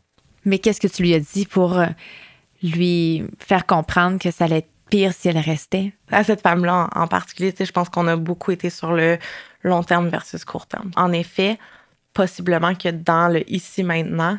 Mais 0.45 0.59
qu'est-ce 0.59 0.81
que 0.81 0.87
tu 0.87 1.03
lui 1.03 1.13
as 1.13 1.19
dit 1.19 1.45
pour 1.45 1.77
euh, 1.77 1.85
lui 2.63 3.23
faire 3.39 3.65
comprendre 3.65 4.17
que 4.17 4.31
ça 4.31 4.45
allait 4.45 4.59
être 4.59 4.69
pire 4.89 5.13
si 5.13 5.29
elle 5.29 5.37
restait? 5.37 5.93
À 6.11 6.23
cette 6.23 6.41
femme-là 6.41 6.89
en 6.95 7.07
particulier, 7.07 7.53
je 7.57 7.71
pense 7.71 7.89
qu'on 7.89 8.07
a 8.07 8.15
beaucoup 8.15 8.51
été 8.51 8.69
sur 8.69 8.93
le 8.93 9.19
long 9.61 9.83
terme 9.83 10.09
versus 10.09 10.43
court 10.43 10.65
terme. 10.65 10.91
En 10.95 11.11
effet, 11.11 11.59
possiblement 12.13 12.75
que 12.75 12.89
dans 12.89 13.27
le 13.27 13.49
ici 13.51 13.83
maintenant, 13.83 14.37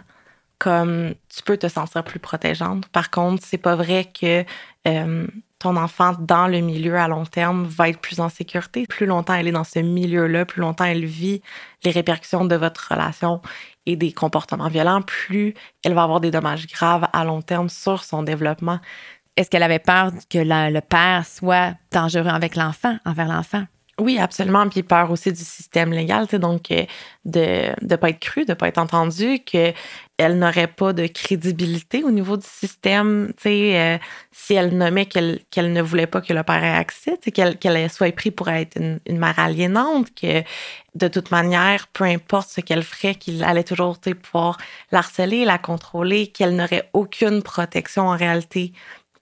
comme 0.59 1.15
tu 1.29 1.43
peux 1.43 1.57
te 1.57 1.69
sentir 1.69 2.05
plus 2.05 2.21
protégeante. 2.21 2.87
Par 2.89 3.11
contre, 3.11 3.43
c'est 3.45 3.59
pas 3.59 3.77
vrai 3.77 4.11
que 4.19 4.45
euh, 4.87 5.27
ton 5.59 5.77
enfant 5.77 6.13
dans 6.19 6.47
le 6.47 6.61
milieu 6.61 6.97
à 6.97 7.09
long 7.09 7.25
terme 7.25 7.65
va 7.65 7.89
être 7.89 7.99
plus 7.99 8.21
en 8.21 8.29
sécurité. 8.29 8.87
Plus 8.87 9.07
longtemps 9.07 9.35
elle 9.35 9.49
est 9.49 9.53
dans 9.53 9.65
ce 9.65 9.79
milieu-là, 9.81 10.45
plus 10.45 10.61
longtemps 10.61 10.85
elle 10.85 11.05
vit 11.05 11.43
les 11.85 11.91
répercussions 11.91 12.45
de 12.45 12.57
votre 12.57 12.93
relation 12.93 13.41
et 13.87 13.97
des 13.97 14.13
comportements 14.13 14.69
violents, 14.69 15.03
plus 15.03 15.55
elle 15.85 15.95
va 15.95 16.05
avoir 16.05 16.21
des 16.21 16.31
dommages 16.31 16.67
graves 16.67 17.07
à 17.13 17.25
long 17.25 17.43
terme 17.43 17.69
sur 17.69 18.05
son 18.05 18.23
développement. 18.23 18.79
Est-ce 19.37 19.51
qu'elle 19.51 19.63
avait 19.63 19.79
peur 19.79 20.13
que 20.31 20.39
le 20.39 20.81
père 20.81 21.27
soit 21.27 21.75
dangereux 21.91 22.29
avec 22.29 22.57
l'enfant, 22.57 22.97
envers 23.05 23.29
l'enfant? 23.29 23.65
Oui, 24.01 24.19
absolument. 24.19 24.69
Puis 24.69 24.83
peur 24.83 25.11
aussi 25.11 25.33
du 25.33 25.45
système 25.45 25.93
légal, 25.93 26.27
donc 26.27 26.71
euh, 26.73 26.85
de 27.25 27.73
ne 27.81 27.97
pas 27.97 28.11
être 28.11 28.19
cru, 28.19 28.45
de 28.45 28.51
ne 28.51 28.55
pas 28.55 28.67
être 28.67 28.79
entendu, 28.79 29.39
qu'elle 29.41 29.75
n'aurait 30.39 30.67
pas 30.67 30.93
de 30.93 31.07
crédibilité 31.07 32.03
au 32.03 32.11
niveau 32.11 32.37
du 32.37 32.47
système, 32.47 33.33
euh, 33.47 33.99
si 34.33 34.55
elle 34.55 34.77
nommait 34.77 35.07
qu'elle 35.07 35.39
qu'elle 35.51 35.73
ne 35.73 35.81
voulait 35.81 36.09
pas 36.09 36.21
que 36.21 36.33
le 36.33 36.43
père 36.43 36.65
ait 36.65 36.77
accès, 36.77 37.19
qu'elle 37.19 37.91
soit 37.91 38.15
prise 38.15 38.33
pour 38.37 38.49
être 38.49 38.77
une, 38.77 38.99
une, 39.07 39.19
mère 39.19 39.39
aliénante, 39.39 40.09
que 40.21 40.43
de 40.97 41.09
toute 41.09 41.31
manière, 41.31 41.87
peu 41.89 42.05
importe 42.05 42.49
ce 42.51 42.61
qu'elle 42.61 42.83
ferait, 42.83 43.15
qu'il 43.15 43.45
allait 43.45 43.65
toujours 43.65 43.99
pouvoir 44.01 44.59
l'harceler, 44.91 45.45
la 45.45 45.59
contrôler, 45.59 46.27
qu'elle 46.29 46.57
n'aurait 46.57 46.91
aucune 46.95 47.43
protection 47.43 48.09
en 48.09 48.17
réalité, 48.17 48.73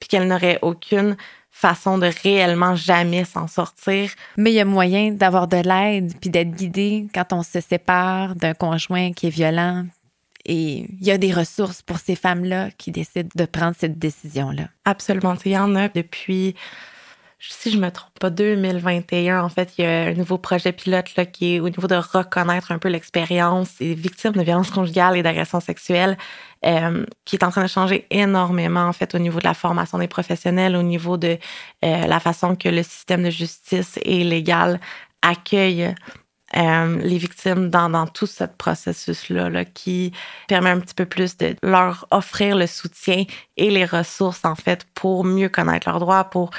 puis 0.00 0.08
qu'elle 0.08 0.28
n'aurait 0.28 0.58
aucune 0.62 1.16
façon 1.52 1.98
de 1.98 2.10
réellement 2.22 2.74
jamais 2.74 3.24
s'en 3.24 3.46
sortir. 3.46 4.10
Mais 4.36 4.50
il 4.50 4.54
y 4.54 4.60
a 4.60 4.64
moyen 4.64 5.12
d'avoir 5.12 5.46
de 5.46 5.58
l'aide 5.58 6.12
puis 6.20 6.30
d'être 6.30 6.50
guidé 6.50 7.06
quand 7.14 7.32
on 7.32 7.42
se 7.42 7.60
sépare 7.60 8.34
d'un 8.34 8.54
conjoint 8.54 9.12
qui 9.12 9.28
est 9.28 9.30
violent. 9.30 9.84
Et 10.44 10.88
il 11.00 11.06
y 11.06 11.12
a 11.12 11.18
des 11.18 11.32
ressources 11.32 11.82
pour 11.82 11.98
ces 11.98 12.16
femmes-là 12.16 12.70
qui 12.76 12.90
décident 12.90 13.28
de 13.36 13.44
prendre 13.44 13.76
cette 13.78 13.98
décision-là. 13.98 14.64
Absolument. 14.84 15.36
Il 15.44 15.52
y 15.52 15.58
en 15.58 15.76
a 15.76 15.88
depuis 15.88 16.56
si 17.48 17.72
je 17.72 17.78
me 17.78 17.90
trompe 17.90 18.18
pas, 18.20 18.30
2021, 18.30 19.42
en 19.42 19.48
fait, 19.48 19.74
il 19.76 19.82
y 19.82 19.84
a 19.84 20.04
un 20.04 20.14
nouveau 20.14 20.38
projet 20.38 20.72
pilote 20.72 21.16
là, 21.16 21.26
qui 21.26 21.56
est 21.56 21.60
au 21.60 21.68
niveau 21.68 21.88
de 21.88 21.96
reconnaître 21.96 22.70
un 22.70 22.78
peu 22.78 22.88
l'expérience 22.88 23.78
des 23.78 23.94
victimes 23.94 24.32
de 24.32 24.42
violences 24.42 24.70
conjugales 24.70 25.16
et 25.16 25.22
d'agressions 25.22 25.60
sexuelles, 25.60 26.16
euh, 26.64 27.04
qui 27.24 27.36
est 27.36 27.44
en 27.44 27.50
train 27.50 27.62
de 27.62 27.68
changer 27.68 28.06
énormément, 28.10 28.82
en 28.82 28.92
fait, 28.92 29.14
au 29.14 29.18
niveau 29.18 29.38
de 29.38 29.44
la 29.44 29.54
formation 29.54 29.98
des 29.98 30.08
professionnels, 30.08 30.76
au 30.76 30.82
niveau 30.82 31.16
de 31.16 31.38
euh, 31.84 32.06
la 32.06 32.20
façon 32.20 32.56
que 32.56 32.68
le 32.68 32.82
système 32.82 33.24
de 33.24 33.30
justice 33.30 33.98
et 34.02 34.22
légal 34.24 34.80
accueille 35.22 35.94
euh, 36.56 36.98
les 37.02 37.18
victimes 37.18 37.70
dans, 37.70 37.88
dans 37.88 38.06
tout 38.06 38.26
ce 38.26 38.44
processus-là, 38.44 39.50
là, 39.50 39.64
qui 39.64 40.12
permet 40.48 40.70
un 40.70 40.80
petit 40.80 40.94
peu 40.94 41.06
plus 41.06 41.36
de 41.36 41.56
leur 41.62 42.06
offrir 42.10 42.56
le 42.56 42.66
soutien 42.66 43.24
et 43.56 43.70
les 43.70 43.84
ressources, 43.84 44.44
en 44.44 44.54
fait, 44.54 44.86
pour 44.94 45.24
mieux 45.24 45.48
connaître 45.48 45.88
leurs 45.88 46.00
droits, 46.00 46.24
pour 46.24 46.50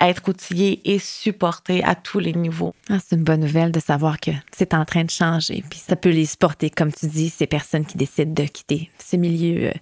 être 0.00 0.28
outillé 0.28 0.80
et 0.92 0.98
supporté 0.98 1.84
à 1.84 1.94
tous 1.94 2.18
les 2.18 2.32
niveaux. 2.32 2.74
Ah, 2.90 2.98
c'est 2.98 3.16
une 3.16 3.22
bonne 3.22 3.40
nouvelle 3.40 3.70
de 3.70 3.80
savoir 3.80 4.18
que 4.18 4.32
c'est 4.50 4.74
en 4.74 4.84
train 4.84 5.04
de 5.04 5.10
changer. 5.10 5.62
Puis 5.70 5.78
ça 5.78 5.96
peut 5.96 6.10
les 6.10 6.26
supporter, 6.26 6.70
comme 6.70 6.92
tu 6.92 7.06
dis, 7.06 7.30
ces 7.30 7.46
personnes 7.46 7.86
qui 7.86 7.96
décident 7.96 8.32
de 8.32 8.48
quitter 8.48 8.90
ce 8.98 9.16
milieu 9.16 9.68
euh, 9.68 9.72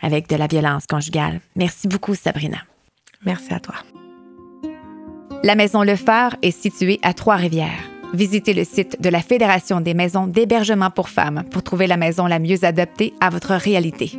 avec 0.00 0.28
de 0.28 0.36
la 0.36 0.46
violence 0.46 0.86
conjugale. 0.86 1.40
Merci 1.56 1.88
beaucoup, 1.88 2.14
Sabrina. 2.14 2.58
Merci 3.24 3.52
à 3.52 3.60
toi. 3.60 3.76
La 5.42 5.54
Maison 5.54 5.82
Le 5.82 5.96
Phare 5.96 6.36
est 6.42 6.50
située 6.50 6.98
à 7.02 7.14
Trois-Rivières. 7.14 7.99
Visitez 8.12 8.54
le 8.54 8.64
site 8.64 9.00
de 9.00 9.08
la 9.08 9.20
Fédération 9.20 9.80
des 9.80 9.94
maisons 9.94 10.26
d'hébergement 10.26 10.90
pour 10.90 11.08
femmes 11.08 11.44
pour 11.50 11.62
trouver 11.62 11.86
la 11.86 11.96
maison 11.96 12.26
la 12.26 12.40
mieux 12.40 12.64
adaptée 12.64 13.14
à 13.20 13.30
votre 13.30 13.54
réalité. 13.54 14.18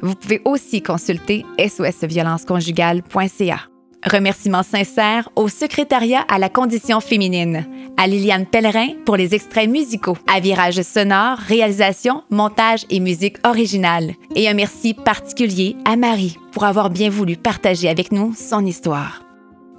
Vous 0.00 0.14
pouvez 0.14 0.40
aussi 0.44 0.82
consulter 0.82 1.44
sosviolenceconjugale.ca. 1.58 3.60
Remerciements 4.04 4.62
sincères 4.62 5.28
au 5.34 5.48
secrétariat 5.48 6.24
à 6.28 6.38
la 6.38 6.48
condition 6.48 7.00
féminine, 7.00 7.66
à 7.96 8.06
Liliane 8.06 8.46
Pellerin 8.46 8.90
pour 9.04 9.16
les 9.16 9.34
extraits 9.34 9.68
musicaux, 9.68 10.16
à 10.32 10.38
Virage 10.38 10.82
sonore, 10.82 11.38
réalisation, 11.38 12.22
montage 12.30 12.86
et 12.88 13.00
musique 13.00 13.38
originale. 13.44 14.12
Et 14.36 14.48
un 14.48 14.54
merci 14.54 14.94
particulier 14.94 15.74
à 15.84 15.96
Marie 15.96 16.36
pour 16.52 16.62
avoir 16.64 16.88
bien 16.88 17.10
voulu 17.10 17.36
partager 17.36 17.88
avec 17.88 18.12
nous 18.12 18.32
son 18.34 18.64
histoire. 18.64 19.24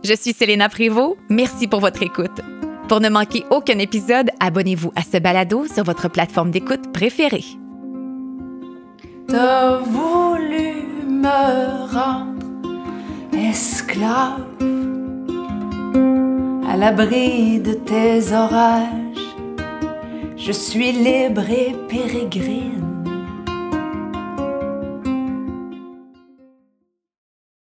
Je 0.03 0.13
suis 0.13 0.33
Selena 0.33 0.67
Prévost. 0.67 1.15
Merci 1.29 1.67
pour 1.67 1.79
votre 1.79 2.03
écoute. 2.03 2.41
Pour 2.87 3.01
ne 3.01 3.09
manquer 3.09 3.43
aucun 3.49 3.79
épisode, 3.79 4.29
abonnez-vous 4.39 4.93
à 4.95 5.01
ce 5.01 5.17
balado 5.17 5.65
sur 5.67 5.83
votre 5.83 6.09
plateforme 6.09 6.51
d'écoute 6.51 6.93
préférée. 6.93 7.43
T'as 9.27 9.79
voulu 9.79 10.85
me 11.05 11.93
rendre 11.93 12.79
esclave 13.33 14.39
à 16.69 16.77
l'abri 16.77 17.59
de 17.59 17.73
tes 17.73 18.33
orages. 18.33 18.85
Je 20.37 20.53
suis 20.53 20.93
libre 20.93 21.49
et 21.49 21.75
pérégrine 21.89 22.86